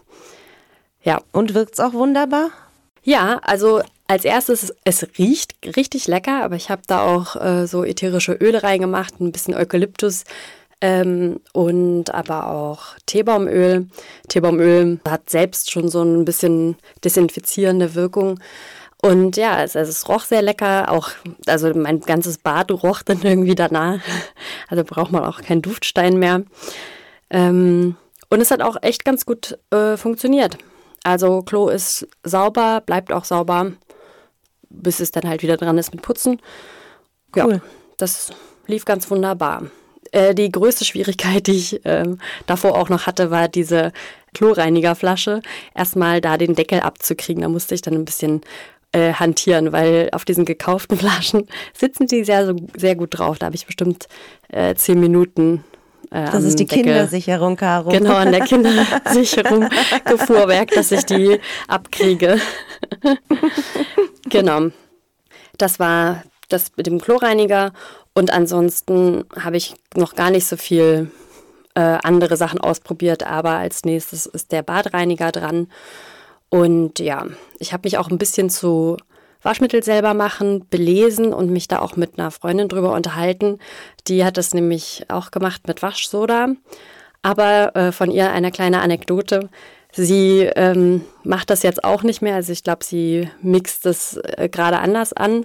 Ja. 1.02 1.20
Und 1.32 1.54
wirkt 1.54 1.74
es 1.74 1.80
auch 1.80 1.92
wunderbar? 1.92 2.50
Ja, 3.02 3.40
also 3.42 3.82
als 4.06 4.24
erstes, 4.24 4.74
es 4.84 5.06
riecht 5.18 5.54
richtig 5.76 6.06
lecker, 6.08 6.42
aber 6.42 6.56
ich 6.56 6.70
habe 6.70 6.82
da 6.86 7.02
auch 7.02 7.36
äh, 7.36 7.66
so 7.66 7.84
ätherische 7.84 8.32
Öle 8.32 8.62
reingemacht, 8.62 9.20
ein 9.20 9.32
bisschen 9.32 9.54
Eukalyptus, 9.54 10.24
ähm, 10.80 11.40
und 11.52 12.14
aber 12.14 12.48
auch 12.48 12.96
Teebaumöl. 13.06 13.88
Teebaumöl 14.28 15.00
hat 15.08 15.28
selbst 15.30 15.70
schon 15.70 15.88
so 15.88 16.02
ein 16.02 16.24
bisschen 16.24 16.76
desinfizierende 17.04 17.94
Wirkung. 17.94 18.38
Und 19.00 19.36
ja, 19.36 19.62
es, 19.62 19.76
also 19.76 19.90
es 19.90 20.08
roch 20.08 20.24
sehr 20.24 20.42
lecker. 20.42 20.90
Auch, 20.90 21.10
also 21.46 21.72
mein 21.74 22.00
ganzes 22.00 22.38
Bad 22.38 22.70
roch 22.70 23.02
dann 23.02 23.22
irgendwie 23.22 23.54
danach. 23.54 24.00
Also 24.68 24.84
braucht 24.84 25.12
man 25.12 25.24
auch 25.24 25.40
keinen 25.40 25.62
Duftstein 25.62 26.18
mehr. 26.18 26.42
Ähm, 27.30 27.96
und 28.30 28.40
es 28.40 28.50
hat 28.50 28.62
auch 28.62 28.76
echt 28.82 29.04
ganz 29.04 29.26
gut 29.26 29.58
äh, 29.70 29.96
funktioniert. 29.96 30.58
Also 31.04 31.42
Klo 31.42 31.68
ist 31.68 32.06
sauber, 32.22 32.82
bleibt 32.84 33.12
auch 33.12 33.24
sauber, 33.24 33.72
bis 34.68 35.00
es 35.00 35.10
dann 35.10 35.28
halt 35.28 35.42
wieder 35.42 35.56
dran 35.56 35.78
ist 35.78 35.92
mit 35.92 36.02
Putzen. 36.02 36.40
Ja, 37.34 37.46
cool. 37.46 37.62
das 37.96 38.30
lief 38.66 38.84
ganz 38.84 39.10
wunderbar. 39.10 39.70
Äh, 40.12 40.34
die 40.34 40.50
größte 40.50 40.84
Schwierigkeit, 40.84 41.46
die 41.46 41.52
ich 41.52 41.84
äh, 41.84 42.04
davor 42.46 42.76
auch 42.76 42.88
noch 42.88 43.06
hatte, 43.06 43.30
war 43.30 43.48
diese 43.48 43.92
Chlorreinigerflasche. 44.34 45.42
Erstmal 45.74 46.20
da 46.20 46.36
den 46.36 46.54
Deckel 46.54 46.80
abzukriegen. 46.80 47.42
Da 47.42 47.48
musste 47.48 47.74
ich 47.74 47.82
dann 47.82 47.94
ein 47.94 48.04
bisschen 48.04 48.42
äh, 48.92 49.12
hantieren, 49.12 49.72
weil 49.72 50.08
auf 50.12 50.24
diesen 50.24 50.44
gekauften 50.44 50.96
Flaschen 50.98 51.46
sitzen 51.74 52.06
die 52.06 52.24
sehr, 52.24 52.54
sehr 52.76 52.94
gut 52.94 53.18
drauf. 53.18 53.38
Da 53.38 53.46
habe 53.46 53.56
ich 53.56 53.66
bestimmt 53.66 54.08
äh, 54.48 54.74
zehn 54.74 55.00
Minuten. 55.00 55.64
Äh, 56.10 56.30
das 56.30 56.44
ist 56.44 56.58
die 56.58 56.66
Deckel. 56.66 56.84
Kindersicherung, 56.84 57.56
Caro. 57.56 57.90
Genau, 57.90 58.14
an 58.14 58.32
der 58.32 58.40
Kindersicherung 58.44 59.68
gefuhrwerk, 60.04 60.70
dass 60.70 60.92
ich 60.92 61.04
die 61.04 61.38
abkriege. 61.66 62.40
genau. 64.28 64.68
Das 65.58 65.78
war 65.80 66.22
das 66.48 66.72
mit 66.76 66.86
dem 66.86 67.00
Chlorreiniger 67.00 67.72
und 68.18 68.32
ansonsten 68.32 69.24
habe 69.38 69.56
ich 69.56 69.76
noch 69.94 70.16
gar 70.16 70.32
nicht 70.32 70.44
so 70.44 70.56
viel 70.56 71.08
äh, 71.76 71.80
andere 72.02 72.36
Sachen 72.36 72.60
ausprobiert, 72.60 73.22
aber 73.22 73.50
als 73.50 73.84
nächstes 73.84 74.26
ist 74.26 74.50
der 74.50 74.64
Badreiniger 74.64 75.30
dran. 75.30 75.68
Und 76.48 76.98
ja, 76.98 77.26
ich 77.60 77.72
habe 77.72 77.86
mich 77.86 77.96
auch 77.96 78.10
ein 78.10 78.18
bisschen 78.18 78.50
zu 78.50 78.96
Waschmittel 79.40 79.84
selber 79.84 80.14
machen, 80.14 80.66
belesen 80.68 81.32
und 81.32 81.50
mich 81.50 81.68
da 81.68 81.78
auch 81.78 81.94
mit 81.94 82.18
einer 82.18 82.32
Freundin 82.32 82.66
drüber 82.66 82.92
unterhalten. 82.92 83.60
Die 84.08 84.24
hat 84.24 84.36
das 84.36 84.52
nämlich 84.52 85.04
auch 85.06 85.30
gemacht 85.30 85.68
mit 85.68 85.80
Waschsoda. 85.80 86.48
Aber 87.22 87.76
äh, 87.76 87.92
von 87.92 88.10
ihr 88.10 88.32
eine 88.32 88.50
kleine 88.50 88.80
Anekdote. 88.80 89.48
Sie 89.92 90.40
ähm, 90.56 91.04
macht 91.22 91.50
das 91.50 91.62
jetzt 91.62 91.84
auch 91.84 92.02
nicht 92.02 92.20
mehr. 92.20 92.34
Also 92.34 92.50
ich 92.50 92.64
glaube, 92.64 92.84
sie 92.84 93.30
mixt 93.42 93.86
das 93.86 94.16
äh, 94.16 94.48
gerade 94.48 94.80
anders 94.80 95.12
an 95.12 95.44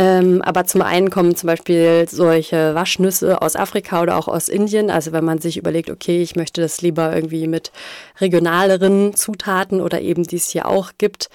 ähm, 0.00 0.40
aber 0.40 0.64
zum 0.64 0.80
einen 0.80 1.10
kommen 1.10 1.36
zum 1.36 1.46
Beispiel 1.48 2.06
solche 2.08 2.74
Waschnüsse 2.74 3.42
aus 3.42 3.54
Afrika 3.54 4.00
oder 4.00 4.16
auch 4.16 4.28
aus 4.28 4.48
Indien. 4.48 4.88
Also 4.88 5.12
wenn 5.12 5.26
man 5.26 5.40
sich 5.40 5.58
überlegt, 5.58 5.90
okay, 5.90 6.22
ich 6.22 6.36
möchte 6.36 6.62
das 6.62 6.80
lieber 6.80 7.14
irgendwie 7.14 7.46
mit 7.46 7.70
regionaleren 8.18 9.14
Zutaten 9.14 9.82
oder 9.82 10.00
eben 10.00 10.22
die 10.22 10.36
es 10.36 10.48
hier 10.48 10.66
auch 10.66 10.92
gibt, 10.96 11.28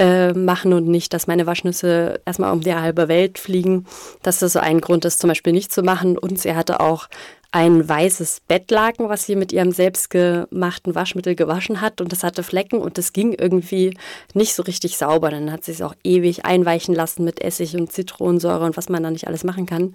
äh, 0.00 0.32
machen 0.32 0.72
und 0.72 0.88
nicht, 0.88 1.14
dass 1.14 1.28
meine 1.28 1.46
Waschnüsse 1.46 2.20
erstmal 2.26 2.52
um 2.52 2.60
die 2.60 2.74
halbe 2.74 3.06
Welt 3.06 3.38
fliegen. 3.38 3.86
Dass 4.24 4.40
das 4.40 4.54
so 4.54 4.58
ein 4.58 4.80
Grund 4.80 5.04
ist, 5.04 5.20
zum 5.20 5.28
Beispiel 5.28 5.52
nicht 5.52 5.72
zu 5.72 5.84
machen. 5.84 6.18
Und 6.18 6.40
sie 6.40 6.56
hatte 6.56 6.80
auch 6.80 7.06
ein 7.50 7.88
weißes 7.88 8.42
Bettlaken, 8.46 9.08
was 9.08 9.24
sie 9.24 9.34
mit 9.34 9.52
ihrem 9.52 9.72
selbstgemachten 9.72 10.94
Waschmittel 10.94 11.34
gewaschen 11.34 11.80
hat 11.80 12.00
und 12.00 12.12
das 12.12 12.22
hatte 12.22 12.42
Flecken 12.42 12.78
und 12.78 12.98
das 12.98 13.14
ging 13.14 13.32
irgendwie 13.32 13.96
nicht 14.34 14.54
so 14.54 14.62
richtig 14.62 14.98
sauber. 14.98 15.30
Dann 15.30 15.50
hat 15.50 15.64
sie 15.64 15.72
es 15.72 15.80
auch 15.80 15.94
ewig 16.04 16.44
einweichen 16.44 16.94
lassen 16.94 17.24
mit 17.24 17.40
Essig 17.40 17.74
und 17.74 17.90
Zitronensäure 17.90 18.64
und 18.64 18.76
was 18.76 18.90
man 18.90 19.02
da 19.02 19.10
nicht 19.10 19.26
alles 19.26 19.44
machen 19.44 19.64
kann. 19.64 19.94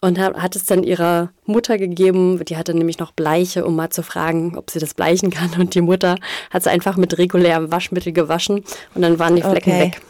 Und 0.00 0.18
hat 0.18 0.56
es 0.56 0.64
dann 0.64 0.82
ihrer 0.82 1.30
Mutter 1.46 1.78
gegeben, 1.78 2.44
die 2.44 2.56
hatte 2.56 2.74
nämlich 2.74 2.98
noch 2.98 3.12
Bleiche, 3.12 3.64
um 3.64 3.76
mal 3.76 3.90
zu 3.90 4.02
fragen, 4.02 4.58
ob 4.58 4.68
sie 4.70 4.80
das 4.80 4.94
bleichen 4.94 5.30
kann. 5.30 5.50
Und 5.60 5.76
die 5.76 5.80
Mutter 5.80 6.16
hat 6.50 6.62
es 6.62 6.66
einfach 6.66 6.96
mit 6.96 7.18
regulärem 7.18 7.70
Waschmittel 7.70 8.12
gewaschen 8.12 8.64
und 8.94 9.02
dann 9.02 9.20
waren 9.20 9.36
die 9.36 9.42
Flecken 9.42 9.70
okay. 9.70 9.80
weg. 9.80 10.00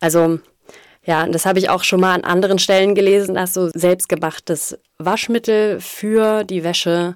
Also 0.00 0.40
ja, 1.08 1.26
das 1.26 1.46
habe 1.46 1.58
ich 1.58 1.70
auch 1.70 1.84
schon 1.84 2.00
mal 2.00 2.14
an 2.14 2.22
anderen 2.22 2.58
Stellen 2.58 2.94
gelesen, 2.94 3.34
dass 3.34 3.54
so 3.54 3.70
selbstgemachtes 3.72 4.78
Waschmittel 4.98 5.80
für 5.80 6.44
die 6.44 6.64
Wäsche 6.64 7.14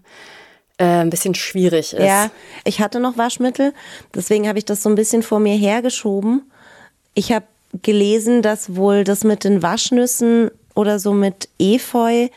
äh, 0.78 0.84
ein 0.84 1.10
bisschen 1.10 1.34
schwierig 1.34 1.92
ist. 1.92 2.02
Ja, 2.02 2.30
ich 2.64 2.80
hatte 2.80 3.00
noch 3.00 3.18
Waschmittel, 3.18 3.74
deswegen 4.14 4.48
habe 4.48 4.58
ich 4.58 4.64
das 4.64 4.82
so 4.82 4.88
ein 4.88 4.94
bisschen 4.94 5.22
vor 5.22 5.40
mir 5.40 5.54
hergeschoben. 5.54 6.50
Ich 7.12 7.32
habe 7.32 7.44
gelesen, 7.82 8.40
dass 8.40 8.76
wohl 8.76 9.04
das 9.04 9.24
mit 9.24 9.44
den 9.44 9.62
Waschnüssen 9.62 10.50
oder 10.74 10.98
so 10.98 11.12
mit 11.12 11.50
Efeu, 11.58 12.28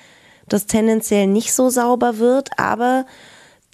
das 0.49 0.65
tendenziell 0.65 1.27
nicht 1.27 1.53
so 1.53 1.69
sauber 1.69 2.17
wird, 2.17 2.49
aber 2.57 3.05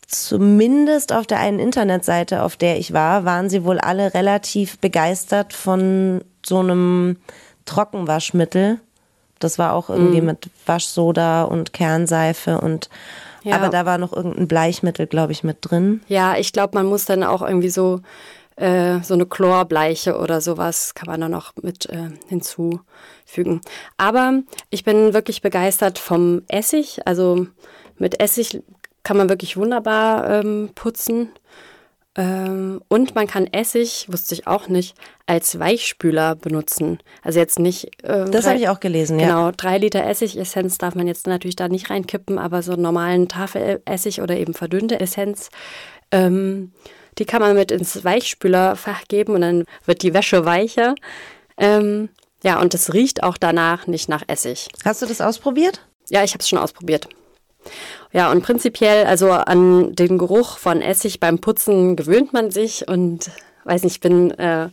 zumindest 0.08 1.14
auf 1.14 1.26
der 1.26 1.40
einen 1.40 1.58
Internetseite, 1.58 2.44
auf 2.44 2.58
der 2.58 2.78
ich 2.78 2.94
war, 2.94 3.26
waren 3.26 3.50
sie 3.50 3.64
wohl 3.64 3.80
alle 3.80 4.14
relativ 4.14 4.78
begeistert 4.78 5.54
von 5.54 6.22
so 6.46 6.60
einem 6.60 7.18
Trockenwaschmittel. 7.72 8.80
Das 9.40 9.58
war 9.58 9.74
auch 9.74 9.90
irgendwie 9.90 10.22
mm. 10.22 10.26
mit 10.26 10.50
Waschsoda 10.66 11.44
und 11.44 11.74
Kernseife 11.74 12.60
und 12.60 12.90
ja. 13.44 13.56
aber 13.56 13.70
da 13.70 13.86
war 13.86 13.98
noch 13.98 14.14
irgendein 14.14 14.48
Bleichmittel, 14.48 15.08
glaube 15.08 15.32
ich, 15.32 15.44
mit 15.44 15.58
drin. 15.62 16.02
Ja, 16.08 16.38
ich 16.38 16.54
glaube, 16.54 16.78
man 16.78 16.86
muss 16.86 17.06
dann 17.06 17.24
auch 17.24 17.42
irgendwie 17.42 17.70
so 17.70 18.02
äh, 18.58 19.00
so 19.02 19.14
eine 19.14 19.26
Chlorbleiche 19.26 20.18
oder 20.18 20.42
sowas 20.42 20.94
kann 20.94 21.08
man 21.08 21.22
dann 21.22 21.32
noch 21.32 21.54
mit 21.62 21.88
äh, 21.88 22.10
hinzufügen. 22.28 23.62
Aber 23.98 24.42
ich 24.70 24.84
bin 24.84 25.14
wirklich 25.14 25.42
begeistert 25.42 25.98
vom 25.98 26.44
Essig. 26.48 27.00
Also 27.06 27.48
mit 27.98 28.20
Essig 28.20 28.62
kann 29.04 29.18
man 29.18 29.30
wirklich 29.30 29.58
wunderbar 29.58 30.30
ähm, 30.30 30.70
putzen. 30.76 31.30
Ähm, 32.18 32.82
und 32.90 33.16
man 33.16 33.26
kann 33.26 33.48
Essig, 33.48 34.08
wusste 34.12 34.36
ich 34.36 34.46
auch 34.46 34.68
nicht, 34.68 34.98
als 35.28 35.58
Weichspüler 35.58 36.36
benutzen. 36.36 37.00
Also 37.24 37.40
jetzt 37.40 37.58
nicht. 37.58 37.90
Ähm, 38.04 38.32
das 38.32 38.46
habe 38.46 38.60
ich 38.60 38.68
auch 38.68 38.82
gelesen, 38.82 39.18
ja. 39.18 39.28
Genau, 39.28 39.52
drei 39.56 39.78
Liter 39.78 40.06
Essigessenz 40.06 40.78
darf 40.78 40.94
man 40.94 41.08
jetzt 41.08 41.28
natürlich 41.28 41.56
da 41.56 41.70
nicht 41.70 41.90
reinkippen, 41.90 42.38
aber 42.38 42.64
so 42.64 42.76
normalen 42.76 43.30
Tafelessig 43.30 44.22
oder 44.22 44.36
eben 44.36 44.54
verdünnte 44.54 45.00
Essenz. 45.00 45.50
Ähm, 46.12 46.74
die 47.18 47.26
kann 47.26 47.42
man 47.42 47.56
mit 47.56 47.72
ins 47.72 48.04
Weichspülerfach 48.04 49.04
geben 49.08 49.36
und 49.36 49.42
dann 49.42 49.64
wird 49.86 50.02
die 50.02 50.14
Wäsche 50.14 50.46
weicher. 50.46 50.96
Ähm, 51.58 52.10
ja, 52.44 52.60
und 52.60 52.74
es 52.74 52.94
riecht 52.94 53.24
auch 53.24 53.38
danach 53.38 53.88
nicht 53.88 54.10
nach 54.10 54.24
Essig. 54.28 54.68
Hast 54.84 55.02
du 55.02 55.06
das 55.06 55.22
ausprobiert? 55.22 55.86
Ja, 56.10 56.24
ich 56.24 56.34
habe 56.34 56.42
es 56.42 56.50
schon 56.50 56.60
ausprobiert. 56.60 57.08
Ja, 58.12 58.32
und 58.32 58.44
prinzipiell, 58.44 59.06
also 59.06 59.32
an 59.32 59.96
den 59.96 60.18
Geruch 60.18 60.58
von 60.58 60.82
Essig 60.82 61.20
beim 61.20 61.40
Putzen 61.40 61.96
gewöhnt 61.96 62.34
man 62.34 62.52
sich 62.52 62.88
und 62.88 63.32
weiß 63.64 63.84
nicht, 63.84 63.94
ich 63.94 64.00
bin 64.02 64.32
äh, 64.32 64.70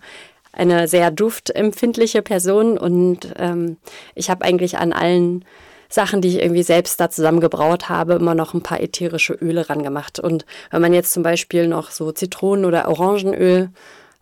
eine 0.52 0.88
sehr 0.88 1.10
duftempfindliche 1.10 2.22
Person 2.22 2.78
und 2.78 3.32
ähm, 3.36 3.76
ich 4.14 4.30
habe 4.30 4.44
eigentlich 4.44 4.78
an 4.78 4.92
allen 4.92 5.44
Sachen, 5.88 6.20
die 6.20 6.28
ich 6.28 6.42
irgendwie 6.42 6.62
selbst 6.62 7.00
da 7.00 7.08
zusammengebraut 7.08 7.88
habe, 7.88 8.14
immer 8.14 8.34
noch 8.34 8.54
ein 8.54 8.62
paar 8.62 8.80
ätherische 8.80 9.32
Öle 9.34 9.70
rangemacht. 9.70 10.18
Und 10.18 10.44
wenn 10.70 10.82
man 10.82 10.92
jetzt 10.92 11.12
zum 11.12 11.22
Beispiel 11.22 11.66
noch 11.66 11.90
so 11.90 12.12
Zitronen- 12.12 12.66
oder 12.66 12.88
Orangenöl 12.88 13.70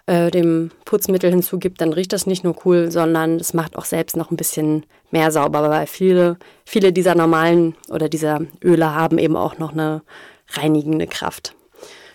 äh, 0.07 0.31
dem 0.31 0.71
Putzmittel 0.85 1.31
hinzugibt, 1.31 1.81
dann 1.81 1.93
riecht 1.93 2.13
das 2.13 2.27
nicht 2.27 2.45
nur 2.45 2.57
cool, 2.65 2.91
sondern 2.91 3.37
es 3.37 3.55
macht 3.55 3.77
auch 3.77 3.85
selbst 3.85 4.17
noch 4.17 4.31
ein 4.31 4.37
bisschen 4.37 4.87
mehr 5.11 5.31
sauber, 5.31 5.69
weil 5.69 5.87
viele, 5.87 6.37
viele 6.65 6.93
dieser 6.93 7.15
normalen 7.15 7.75
oder 7.89 8.09
dieser 8.09 8.41
Öle 8.63 8.95
haben 8.95 9.19
eben 9.19 9.37
auch 9.37 9.59
noch 9.59 9.73
eine 9.73 10.03
reinigende 10.51 11.07
Kraft. 11.07 11.55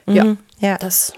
Mhm, 0.05 0.15
ja, 0.15 0.35
ja, 0.59 0.77
das 0.77 1.13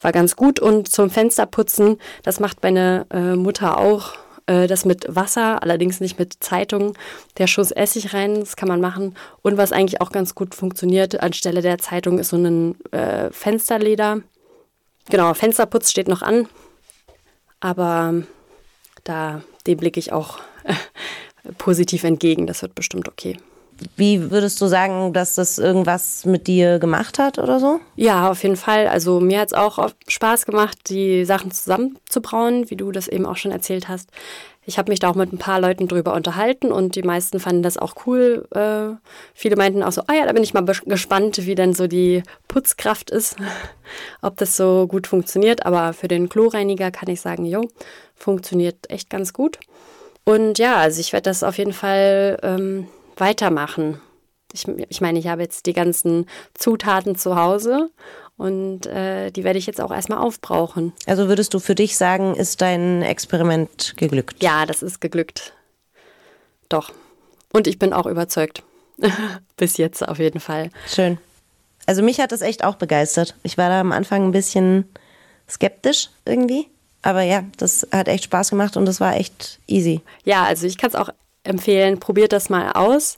war 0.00 0.12
ganz 0.12 0.36
gut. 0.36 0.60
Und 0.60 0.88
zum 0.88 1.10
Fensterputzen, 1.10 1.98
das 2.22 2.40
macht 2.40 2.62
meine 2.62 3.06
äh, 3.10 3.34
Mutter 3.34 3.78
auch 3.78 4.14
äh, 4.46 4.66
das 4.66 4.84
mit 4.84 5.04
Wasser, 5.08 5.62
allerdings 5.62 6.00
nicht 6.00 6.18
mit 6.18 6.36
Zeitung, 6.40 6.94
der 7.38 7.46
Schuss 7.46 7.70
Essig 7.70 8.14
rein, 8.14 8.40
das 8.40 8.56
kann 8.56 8.68
man 8.68 8.80
machen. 8.80 9.14
Und 9.42 9.56
was 9.56 9.72
eigentlich 9.72 10.00
auch 10.00 10.10
ganz 10.10 10.34
gut 10.34 10.54
funktioniert 10.54 11.20
anstelle 11.20 11.62
der 11.62 11.78
Zeitung 11.78 12.18
ist 12.18 12.30
so 12.30 12.36
ein 12.36 12.76
äh, 12.90 13.30
Fensterleder. 13.30 14.22
Genau, 15.10 15.32
Fensterputz 15.34 15.90
steht 15.90 16.08
noch 16.08 16.22
an, 16.22 16.48
aber 17.60 18.22
da 19.04 19.42
dem 19.66 19.78
blicke 19.78 20.00
ich 20.00 20.12
auch 20.12 20.38
äh, 20.64 20.74
positiv 21.56 22.04
entgegen. 22.04 22.46
Das 22.46 22.62
wird 22.62 22.74
bestimmt 22.74 23.08
okay. 23.08 23.38
Wie 23.96 24.32
würdest 24.32 24.60
du 24.60 24.66
sagen, 24.66 25.12
dass 25.12 25.36
das 25.36 25.58
irgendwas 25.58 26.24
mit 26.24 26.48
dir 26.48 26.78
gemacht 26.78 27.18
hat 27.18 27.38
oder 27.38 27.60
so? 27.60 27.80
Ja, 27.94 28.28
auf 28.30 28.42
jeden 28.42 28.56
Fall. 28.56 28.88
Also 28.88 29.20
mir 29.20 29.40
hat 29.40 29.48
es 29.48 29.54
auch 29.54 29.90
Spaß 30.08 30.46
gemacht, 30.46 30.76
die 30.88 31.24
Sachen 31.24 31.52
zusammenzubrauen, 31.52 32.70
wie 32.70 32.76
du 32.76 32.90
das 32.90 33.06
eben 33.06 33.24
auch 33.24 33.36
schon 33.36 33.52
erzählt 33.52 33.88
hast. 33.88 34.10
Ich 34.68 34.76
habe 34.76 34.92
mich 34.92 35.00
da 35.00 35.08
auch 35.08 35.14
mit 35.14 35.32
ein 35.32 35.38
paar 35.38 35.62
Leuten 35.62 35.88
drüber 35.88 36.12
unterhalten 36.12 36.72
und 36.72 36.94
die 36.94 37.02
meisten 37.02 37.40
fanden 37.40 37.62
das 37.62 37.78
auch 37.78 37.94
cool. 38.04 38.46
Äh, 38.54 38.98
viele 39.32 39.56
meinten 39.56 39.82
auch 39.82 39.92
so, 39.92 40.02
ah 40.08 40.12
ja, 40.12 40.26
da 40.26 40.34
bin 40.34 40.42
ich 40.42 40.52
mal 40.52 40.62
gespannt, 40.62 41.46
wie 41.46 41.54
denn 41.54 41.72
so 41.72 41.86
die 41.86 42.22
Putzkraft 42.48 43.10
ist, 43.10 43.36
ob 44.20 44.36
das 44.36 44.58
so 44.58 44.86
gut 44.86 45.06
funktioniert. 45.06 45.64
Aber 45.64 45.94
für 45.94 46.06
den 46.06 46.28
Kloreiniger 46.28 46.90
kann 46.90 47.08
ich 47.08 47.22
sagen, 47.22 47.46
jo, 47.46 47.62
funktioniert 48.14 48.90
echt 48.90 49.08
ganz 49.08 49.32
gut. 49.32 49.58
Und 50.26 50.58
ja, 50.58 50.76
also 50.76 51.00
ich 51.00 51.14
werde 51.14 51.30
das 51.30 51.42
auf 51.42 51.56
jeden 51.56 51.72
Fall 51.72 52.38
ähm, 52.42 52.88
weitermachen. 53.16 54.02
Ich, 54.52 54.66
ich 54.66 55.00
meine, 55.00 55.18
ich 55.18 55.26
habe 55.26 55.42
jetzt 55.42 55.66
die 55.66 55.72
ganzen 55.72 56.26
Zutaten 56.54 57.16
zu 57.16 57.36
Hause 57.36 57.90
und 58.36 58.86
äh, 58.86 59.30
die 59.30 59.44
werde 59.44 59.58
ich 59.58 59.66
jetzt 59.66 59.80
auch 59.80 59.90
erstmal 59.90 60.18
aufbrauchen. 60.18 60.92
Also 61.06 61.28
würdest 61.28 61.52
du 61.54 61.58
für 61.58 61.74
dich 61.74 61.96
sagen, 61.96 62.34
ist 62.34 62.62
dein 62.62 63.02
Experiment 63.02 63.94
geglückt? 63.96 64.42
Ja, 64.42 64.64
das 64.64 64.82
ist 64.82 65.00
geglückt. 65.00 65.52
Doch. 66.68 66.92
Und 67.52 67.66
ich 67.66 67.78
bin 67.78 67.92
auch 67.92 68.06
überzeugt. 68.06 68.62
Bis 69.56 69.76
jetzt 69.76 70.06
auf 70.06 70.18
jeden 70.18 70.40
Fall. 70.40 70.70
Schön. 70.86 71.18
Also 71.86 72.02
mich 72.02 72.20
hat 72.20 72.32
das 72.32 72.42
echt 72.42 72.64
auch 72.64 72.76
begeistert. 72.76 73.34
Ich 73.42 73.58
war 73.58 73.68
da 73.68 73.80
am 73.80 73.92
Anfang 73.92 74.24
ein 74.24 74.32
bisschen 74.32 74.84
skeptisch 75.48 76.10
irgendwie. 76.24 76.68
Aber 77.02 77.22
ja, 77.22 77.44
das 77.56 77.86
hat 77.92 78.08
echt 78.08 78.24
Spaß 78.24 78.50
gemacht 78.50 78.76
und 78.76 78.86
das 78.86 79.00
war 79.00 79.16
echt 79.16 79.58
easy. 79.66 80.00
Ja, 80.24 80.44
also 80.44 80.66
ich 80.66 80.78
kann 80.78 80.90
es 80.90 80.96
auch 80.96 81.10
empfehlen, 81.44 81.98
probiert 82.00 82.32
das 82.32 82.50
mal 82.50 82.72
aus. 82.72 83.16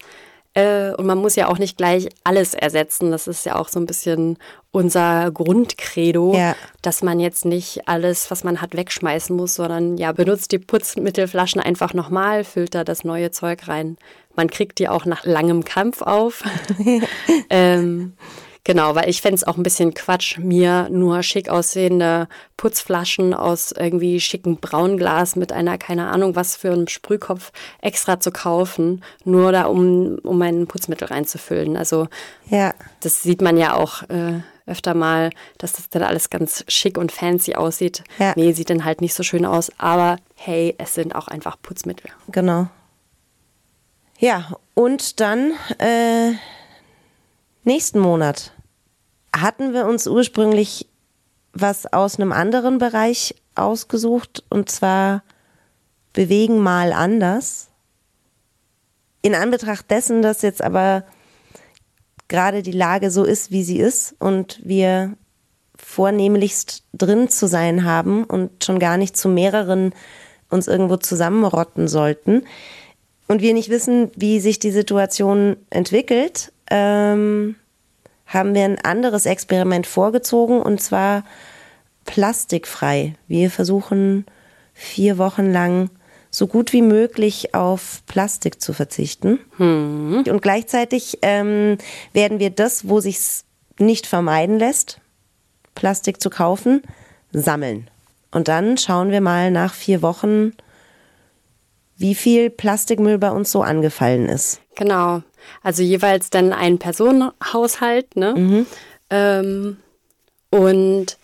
Äh, 0.55 0.93
und 0.95 1.07
man 1.07 1.19
muss 1.19 1.37
ja 1.37 1.49
auch 1.49 1.59
nicht 1.59 1.77
gleich 1.77 2.09
alles 2.25 2.55
ersetzen. 2.55 3.11
Das 3.11 3.29
ist 3.29 3.47
ja 3.47 3.57
auch 3.57 3.69
so 3.69 3.79
ein 3.79 3.87
bisschen 3.87 4.37
unser 4.73 5.31
Grundcredo, 5.31 6.35
ja. 6.35 6.57
dass 6.83 7.03
man 7.03 7.21
jetzt 7.21 7.45
nicht 7.45 7.89
alles, 7.89 8.31
was 8.31 8.45
man 8.45 8.61
hat, 8.61 8.77
wegschmeißen 8.77 9.35
muss, 9.35 9.55
sondern 9.55 9.97
ja, 9.97 10.13
benutzt 10.13 10.53
die 10.53 10.59
Putzmittelflaschen 10.59 11.61
einfach 11.61 11.95
nochmal, 11.95 12.45
füllt 12.45 12.75
da 12.75 12.85
das 12.85 13.05
neue 13.05 13.31
Zeug 13.31 13.69
rein. 13.69 13.97
Man 14.35 14.49
kriegt 14.49 14.79
die 14.79 14.89
auch 14.89 15.07
nach 15.07 15.25
langem 15.25 15.65
Kampf 15.65 16.03
auf. 16.03 16.43
ähm, 17.51 18.15
Genau, 18.64 18.94
weil 18.94 19.09
ich 19.09 19.23
fände 19.23 19.37
es 19.37 19.44
auch 19.44 19.57
ein 19.57 19.62
bisschen 19.62 19.94
Quatsch, 19.94 20.38
mir 20.38 20.88
nur 20.90 21.23
schick 21.23 21.49
aussehende 21.49 22.29
Putzflaschen 22.57 23.33
aus 23.33 23.73
irgendwie 23.73 24.20
schicken 24.20 24.59
Braunglas 24.59 25.35
mit 25.35 25.51
einer, 25.51 25.79
keine 25.79 26.09
Ahnung, 26.09 26.37
was 26.37 26.57
für 26.57 26.73
einem 26.73 26.87
Sprühkopf 26.87 27.53
extra 27.81 28.20
zu 28.20 28.31
kaufen, 28.31 29.03
nur 29.25 29.53
da, 29.53 29.64
um, 29.64 30.18
um 30.23 30.37
mein 30.37 30.66
Putzmittel 30.66 31.09
reinzufüllen. 31.09 31.77
Also 31.77 32.09
ja. 32.51 32.75
das 33.01 33.23
sieht 33.23 33.40
man 33.40 33.57
ja 33.57 33.75
auch 33.75 34.03
äh, 34.11 34.40
öfter 34.66 34.94
mal, 34.94 35.31
dass 35.57 35.73
das 35.73 35.88
dann 35.88 36.03
alles 36.03 36.29
ganz 36.29 36.64
schick 36.68 36.99
und 36.99 37.12
fancy 37.12 37.55
aussieht. 37.55 38.05
Ja. 38.18 38.35
Nee, 38.37 38.53
sieht 38.53 38.68
dann 38.68 38.85
halt 38.85 39.01
nicht 39.01 39.14
so 39.14 39.23
schön 39.23 39.46
aus, 39.46 39.70
aber 39.79 40.16
hey, 40.35 40.75
es 40.77 40.94
sind 40.94 41.14
auch 41.14 41.29
einfach 41.29 41.57
Putzmittel. 41.61 42.11
Genau. 42.29 42.68
Ja, 44.18 44.51
und 44.75 45.20
dann 45.20 45.53
äh, 45.79 46.33
nächsten 47.71 48.01
Monat 48.01 48.53
hatten 49.33 49.73
wir 49.73 49.87
uns 49.87 50.09
ursprünglich 50.09 50.89
was 51.53 51.87
aus 51.93 52.17
einem 52.17 52.33
anderen 52.33 52.79
Bereich 52.79 53.37
ausgesucht 53.55 54.43
und 54.51 54.69
zwar 54.69 55.23
bewegen 56.13 56.59
mal 56.59 56.93
anders. 56.93 57.69
In 59.23 59.37
Anbetracht 59.37 59.89
dessen, 59.89 60.21
dass 60.21 60.43
jetzt 60.43 60.63
aber 60.63 61.05
gerade 62.27 62.63
die 62.63 62.73
Lage 62.73 63.13
so 63.13 63.23
ist, 63.23 63.53
wie 63.53 63.63
sie 63.63 63.79
ist 63.79 64.17
und 64.19 64.59
wir 64.65 65.17
vornehmlichst 65.77 66.83
drin 66.93 67.29
zu 67.29 67.47
sein 67.47 67.85
haben 67.85 68.25
und 68.25 68.65
schon 68.65 68.81
gar 68.81 68.97
nicht 68.97 69.17
zu 69.17 69.29
mehreren 69.29 69.93
uns 70.49 70.67
irgendwo 70.67 70.97
zusammenrotten 70.97 71.87
sollten 71.87 72.43
und 73.29 73.43
wir 73.43 73.55
nicht 73.55 73.71
wissen, 73.71 74.11
wie 74.17 74.41
sich 74.41 74.59
die 74.59 74.73
Situation 74.73 75.57
entwickelt, 75.71 76.53
ähm, 76.71 77.57
haben 78.27 78.55
wir 78.55 78.65
ein 78.65 78.79
anderes 78.79 79.27
Experiment 79.27 79.87
vorgezogen 79.87 80.63
und 80.63 80.81
zwar 80.81 81.25
plastikfrei. 82.05 83.15
Wir 83.29 83.51
versuchen 83.51 84.25
vier 84.73 85.19
Wochen 85.19 85.53
lang 85.53 85.91
so 86.31 86.47
gut 86.47 86.73
wie 86.73 86.83
möglich 86.83 87.55
auf 87.55 88.03
Plastik 88.07 88.61
zu 88.61 88.73
verzichten. 88.73 89.41
Hm. 89.57 90.25
Und 90.29 90.43
gleichzeitig 90.43 91.19
ähm, 91.23 91.77
werden 92.13 92.39
wir 92.39 92.51
das, 92.51 92.89
wo 92.89 93.01
sich 93.01 93.19
nicht 93.79 94.07
vermeiden 94.07 94.59
lässt, 94.59 95.01
Plastik 95.75 96.21
zu 96.21 96.31
kaufen, 96.31 96.83
sammeln. 97.33 97.89
Und 98.31 98.49
dann 98.49 98.79
schauen 98.79 99.11
wir 99.11 99.21
mal 99.21 99.51
nach 99.51 99.75
vier 99.75 100.03
Wochen, 100.03 100.53
wie 101.97 102.15
viel 102.15 102.49
Plastikmüll 102.49 103.19
bei 103.19 103.31
uns 103.31 103.51
so 103.51 103.63
angefallen 103.63 104.29
ist. 104.29 104.61
Genau. 104.77 105.23
Also 105.62 105.83
jeweils 105.83 106.31
dann 106.31 106.53
ein 106.53 106.79
Personenhaushalt, 106.79 108.16
ne? 108.16 108.35
Mhm. 108.35 108.66
Ähm, 109.11 109.76
und 110.50 111.16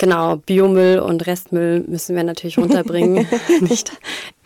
Genau, 0.00 0.36
Biomüll 0.36 0.98
und 0.98 1.26
Restmüll 1.26 1.84
müssen 1.86 2.16
wir 2.16 2.24
natürlich 2.24 2.56
runterbringen. 2.56 3.26
nicht, 3.60 3.92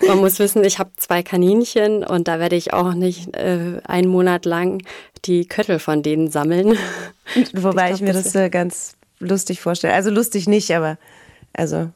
man 0.05 0.19
muss 0.19 0.41
wissen, 0.41 0.65
ich 0.65 0.81
habe 0.81 0.91
zwei 0.97 1.23
Kaninchen 1.23 2.03
und 2.03 2.27
da 2.27 2.41
werde 2.41 2.57
ich 2.57 2.73
auch 2.73 2.93
nicht 2.93 3.37
äh, 3.37 3.81
einen 3.85 4.09
Monat 4.09 4.47
lang 4.47 4.83
die 5.27 5.47
Köttel 5.47 5.79
von 5.79 6.03
denen 6.03 6.29
sammeln. 6.29 6.77
Wobei 7.53 7.93
ich, 7.93 7.99
glaub, 7.99 8.01
ich 8.01 8.01
mir 8.01 8.13
das, 8.13 8.33
das 8.33 8.51
ganz 8.51 8.97
lustig 9.21 9.61
vorstelle. 9.61 9.95
Also 9.95 10.11
lustig 10.11 10.49
nicht, 10.49 10.75
aber 10.75 10.99
also 11.53 11.89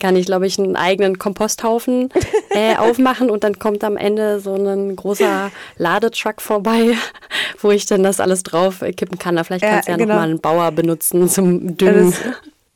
kann 0.00 0.16
ich, 0.16 0.26
glaube 0.26 0.46
ich, 0.46 0.58
einen 0.58 0.76
eigenen 0.76 1.18
Komposthaufen 1.18 2.10
äh, 2.50 2.76
aufmachen 2.76 3.30
und 3.30 3.44
dann 3.44 3.58
kommt 3.58 3.84
am 3.84 3.96
Ende 3.96 4.40
so 4.40 4.54
ein 4.54 4.96
großer 4.96 5.50
Ladetruck 5.78 6.40
vorbei, 6.40 6.94
wo 7.60 7.70
ich 7.70 7.86
dann 7.86 8.02
das 8.02 8.20
alles 8.20 8.42
drauf 8.42 8.80
kippen 8.96 9.18
kann. 9.18 9.36
Da 9.36 9.44
vielleicht 9.44 9.64
kannst 9.64 9.88
du 9.88 9.92
ja, 9.92 9.98
ja 9.98 10.04
genau. 10.04 10.14
nochmal 10.14 10.28
einen 10.28 10.40
Bauer 10.40 10.72
benutzen 10.72 11.28
zum 11.28 11.76
Düngen. 11.76 12.14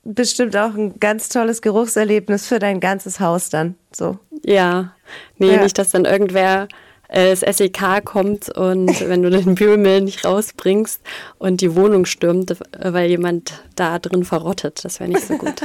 bestimmt 0.04 0.56
auch 0.56 0.74
ein 0.74 0.98
ganz 1.00 1.28
tolles 1.28 1.62
Geruchserlebnis 1.62 2.46
für 2.46 2.58
dein 2.58 2.80
ganzes 2.80 3.20
Haus 3.20 3.50
dann. 3.50 3.74
So. 3.92 4.18
Ja, 4.44 4.92
nee, 5.38 5.52
ja. 5.52 5.62
nicht, 5.62 5.78
dass 5.78 5.90
dann 5.90 6.04
irgendwer 6.04 6.68
äh, 7.08 7.34
das 7.34 7.40
SEK 7.40 8.04
kommt 8.04 8.48
und 8.48 8.88
wenn 9.08 9.22
du 9.22 9.30
den 9.30 9.54
Biomehl 9.54 10.00
nicht 10.00 10.24
rausbringst 10.24 11.00
und 11.38 11.60
die 11.60 11.74
Wohnung 11.74 12.06
stürmt, 12.06 12.56
weil 12.78 13.10
jemand 13.10 13.62
da 13.74 13.98
drin 13.98 14.24
verrottet. 14.24 14.84
Das 14.84 15.00
wäre 15.00 15.10
nicht 15.10 15.26
so 15.26 15.36
gut. 15.36 15.62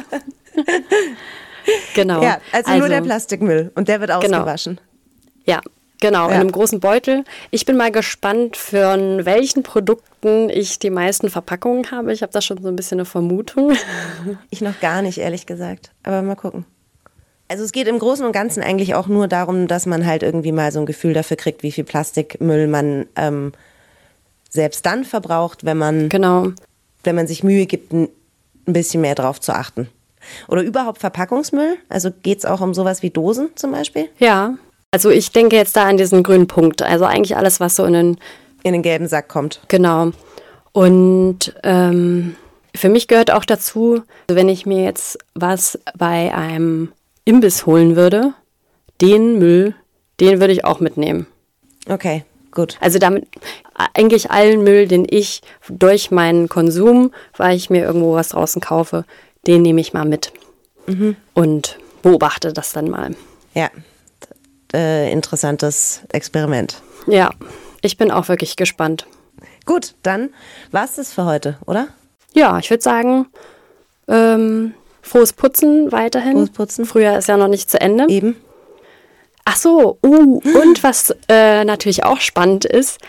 genau. 1.96 2.22
Ja, 2.22 2.40
also, 2.52 2.72
also, 2.72 2.80
nur 2.80 2.90
der 2.90 3.02
Plastikmüll 3.02 3.72
und 3.76 3.88
der 3.88 4.00
wird 4.00 4.12
genau. 4.22 4.40
ausgewaschen. 4.40 4.80
Genau. 5.46 5.58
Ja, 5.58 5.62
Genau, 6.02 6.30
ja. 6.30 6.36
in 6.36 6.42
einem 6.42 6.52
großen 6.52 6.80
Beutel. 6.80 7.24
Ich 7.52 7.66
bin 7.66 7.78
mal 7.78 7.92
gespannt, 7.92 8.58
von 8.58 9.24
welchen 9.24 9.62
Produkten 9.62 10.50
ich 10.50 10.80
die 10.80 10.90
meisten 10.90 11.30
Verpackungen 11.30 11.92
habe. 11.92 12.12
Ich 12.12 12.24
habe 12.24 12.34
da 12.34 12.42
schon 12.42 12.62
so 12.62 12.68
ein 12.68 12.76
bisschen 12.76 13.00
eine 13.00 13.06
Vermutung. 13.06 13.74
Ich 14.50 14.62
noch 14.62 14.80
gar 14.80 15.02
nicht, 15.02 15.20
ehrlich 15.20 15.46
gesagt. 15.46 15.92
Aber 16.04 16.22
mal 16.22 16.36
gucken. 16.36 16.66
Also 17.48 17.64
es 17.64 17.72
geht 17.72 17.88
im 17.88 18.00
Großen 18.00 18.26
und 18.26 18.32
Ganzen 18.32 18.64
eigentlich 18.64 18.96
auch 18.96 19.08
nur 19.08 19.28
darum, 19.28 19.68
dass 19.68 19.86
man 19.86 20.06
halt 20.06 20.24
irgendwie 20.24 20.52
mal 20.52 20.72
so 20.72 20.80
ein 20.80 20.86
Gefühl 20.86 21.14
dafür 21.14 21.38
kriegt, 21.38 21.64
wie 21.64 21.72
viel 21.72 21.84
Plastikmüll 21.84 22.68
man 22.68 23.06
ähm, 23.16 23.52
selbst 24.50 24.86
dann 24.86 25.04
verbraucht, 25.04 25.66
wenn 25.66 25.78
man, 25.78 26.10
genau. 26.10 26.48
wenn 27.04 27.16
man 27.16 27.28
sich 27.28 27.44
Mühe 27.44 27.66
gibt, 27.66 27.94
ein 27.94 28.10
bisschen 28.66 29.02
mehr 29.02 29.16
drauf 29.16 29.40
zu 29.40 29.54
achten. 29.54 29.88
Oder 30.48 30.64
überhaupt 30.64 31.00
Verpackungsmüll? 31.00 31.78
Also 31.90 32.10
geht 32.24 32.40
es 32.40 32.46
auch 32.46 32.62
um 32.62 32.74
sowas 32.74 33.02
wie 33.02 33.10
Dosen 33.10 33.50
zum 33.56 33.72
Beispiel? 33.72 34.10
Ja, 34.20 34.56
also 34.92 35.10
ich 35.10 35.32
denke 35.32 35.56
jetzt 35.56 35.76
da 35.76 35.86
an 35.86 35.98
diesen 35.98 36.24
grünen 36.24 36.48
Punkt. 36.48 36.82
Also 36.82 37.06
eigentlich 37.06 37.38
alles, 37.38 37.60
was 37.60 37.76
so 37.76 37.86
in 37.86 37.94
den... 37.94 38.18
In 38.64 38.74
den 38.74 38.84
gelben 38.84 39.08
Sack 39.08 39.28
kommt. 39.28 39.60
Genau. 39.70 40.12
Und 40.72 41.56
ähm, 41.64 42.36
für 42.76 42.90
mich 42.90 43.08
gehört 43.08 43.32
auch 43.32 43.44
dazu, 43.44 44.04
wenn 44.28 44.50
ich 44.50 44.68
mir 44.68 44.84
jetzt 44.84 45.18
was 45.34 45.80
bei 45.98 46.32
einem 46.32 46.92
Imbiss 47.26 47.66
holen 47.66 47.96
würde, 47.96 48.34
den 49.02 49.40
Müll, 49.40 49.74
den 50.20 50.40
würde 50.40 50.54
ich 50.54 50.64
auch 50.64 50.80
mitnehmen. 50.80 51.26
Okay, 51.90 52.24
gut. 52.52 52.78
Also 52.82 53.00
damit 53.00 53.28
eigentlich 53.96 54.30
allen 54.30 54.64
Müll, 54.64 54.88
den 54.88 55.08
ich 55.10 55.42
durch 55.70 56.12
meinen 56.12 56.48
Konsum, 56.48 57.12
weil 57.36 57.58
ich 57.58 57.72
mir 57.72 57.84
irgendwo 57.84 58.14
was 58.14 58.30
draußen 58.30 58.62
kaufe, 58.62 59.06
den 59.48 59.62
nehme 59.62 59.82
ich 59.82 59.94
mal 59.94 60.06
mit 60.06 60.32
mhm. 60.88 61.16
und 61.34 61.78
beobachte 62.02 62.54
das 62.54 62.74
dann 62.74 62.90
mal. 62.90 63.16
Ja, 63.54 63.70
äh, 64.74 65.12
interessantes 65.12 66.02
Experiment. 66.12 66.82
Ja, 67.08 67.32
ich 67.82 67.98
bin 67.98 68.12
auch 68.12 68.28
wirklich 68.28 68.56
gespannt. 68.56 69.08
Gut, 69.66 69.96
dann 70.04 70.30
war 70.72 70.86
es 70.86 70.96
das 70.96 71.14
für 71.14 71.26
heute, 71.26 71.58
oder? 71.66 71.88
Ja, 72.34 72.58
ich 72.60 72.70
würde 72.70 72.84
sagen, 72.84 73.28
ähm, 74.08 74.74
frohes 75.02 75.34
Putzen 75.34 75.92
weiterhin. 75.92 76.34
Frohes 76.34 76.52
Putzen. 76.52 76.86
Früher 76.86 77.18
ist 77.18 77.28
ja 77.28 77.38
noch 77.38 77.48
nicht 77.48 77.70
zu 77.70 77.80
Ende. 77.80 78.06
Eben. 78.08 78.36
Ach 79.46 79.58
so, 79.58 79.98
uh, 80.06 80.40
und 80.40 80.84
was 80.84 81.16
äh, 81.28 81.64
natürlich 81.64 82.04
auch 82.04 82.20
spannend 82.20 82.66
ist, 82.66 83.00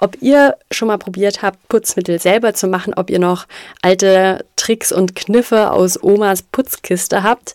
ob 0.00 0.22
ihr 0.22 0.56
schon 0.70 0.88
mal 0.88 0.96
probiert 0.98 1.42
habt, 1.42 1.68
Putzmittel 1.68 2.18
selber 2.20 2.54
zu 2.54 2.66
machen, 2.66 2.94
ob 2.94 3.10
ihr 3.10 3.18
noch 3.18 3.46
alte 3.82 4.44
Tricks 4.56 4.92
und 4.92 5.14
Kniffe 5.16 5.70
aus 5.70 6.02
Omas 6.02 6.42
Putzkiste 6.42 7.22
habt. 7.22 7.54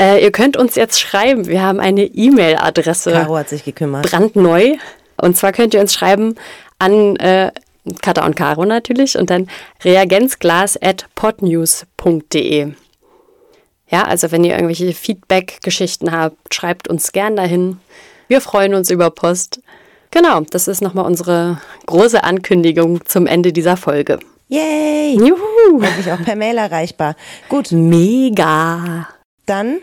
Äh, 0.00 0.22
ihr 0.22 0.30
könnt 0.30 0.56
uns 0.56 0.76
jetzt 0.76 1.00
schreiben. 1.00 1.46
Wir 1.46 1.62
haben 1.62 1.80
eine 1.80 2.04
E-Mail-Adresse. 2.04 3.10
Caro 3.12 3.36
hat 3.36 3.48
sich 3.48 3.64
gekümmert. 3.64 4.08
Brandneu. 4.08 4.76
Und 5.16 5.36
zwar 5.36 5.50
könnt 5.52 5.74
ihr 5.74 5.80
uns 5.80 5.94
schreiben 5.94 6.36
an 6.78 7.16
äh, 7.16 7.50
Katha 8.02 8.24
und 8.24 8.36
Caro 8.36 8.64
natürlich 8.64 9.18
und 9.18 9.30
dann 9.30 9.48
reagenzglas.podnews.de. 9.82 12.72
Ja, 13.90 14.04
also 14.04 14.30
wenn 14.30 14.44
ihr 14.44 14.52
irgendwelche 14.52 14.92
Feedback-Geschichten 14.92 16.12
habt, 16.12 16.54
schreibt 16.54 16.88
uns 16.88 17.10
gern 17.12 17.36
dahin. 17.36 17.80
Wir 18.28 18.42
freuen 18.42 18.74
uns 18.74 18.90
über 18.90 19.10
Post. 19.10 19.62
Genau, 20.10 20.40
das 20.40 20.68
ist 20.68 20.80
nochmal 20.80 21.04
unsere 21.04 21.60
große 21.86 22.24
Ankündigung 22.24 23.04
zum 23.04 23.26
Ende 23.26 23.52
dieser 23.52 23.76
Folge. 23.76 24.18
Yay! 24.48 25.14
Juhu! 25.16 25.82
Endlich 25.82 26.10
auch 26.10 26.22
per 26.24 26.34
Mail 26.34 26.56
erreichbar. 26.56 27.14
Gut. 27.48 27.70
Mega! 27.70 29.08
Dann 29.44 29.80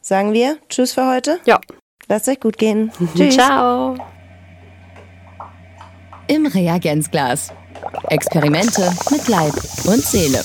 sagen 0.00 0.32
wir 0.32 0.58
Tschüss 0.68 0.92
für 0.92 1.08
heute. 1.08 1.40
Ja. 1.44 1.60
Lasst 2.08 2.28
euch 2.28 2.38
gut 2.38 2.56
gehen. 2.56 2.92
Tschüss. 3.16 3.34
Ciao. 3.34 3.96
Im 6.28 6.46
Reagenzglas. 6.46 7.52
Experimente 8.08 8.92
mit 9.10 9.26
Leib 9.28 9.54
und 9.86 10.02
Seele. 10.02 10.42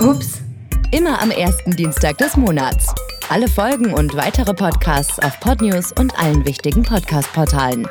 Ups. 0.00 0.40
Immer 0.92 1.20
am 1.20 1.30
ersten 1.30 1.72
Dienstag 1.72 2.18
des 2.18 2.36
Monats. 2.36 2.94
Alle 3.30 3.46
Folgen 3.46 3.94
und 3.94 4.16
weitere 4.16 4.52
Podcasts 4.52 5.20
auf 5.20 5.38
Podnews 5.38 5.92
und 5.92 6.18
allen 6.18 6.44
wichtigen 6.44 6.82
Podcast-Portalen. 6.82 7.86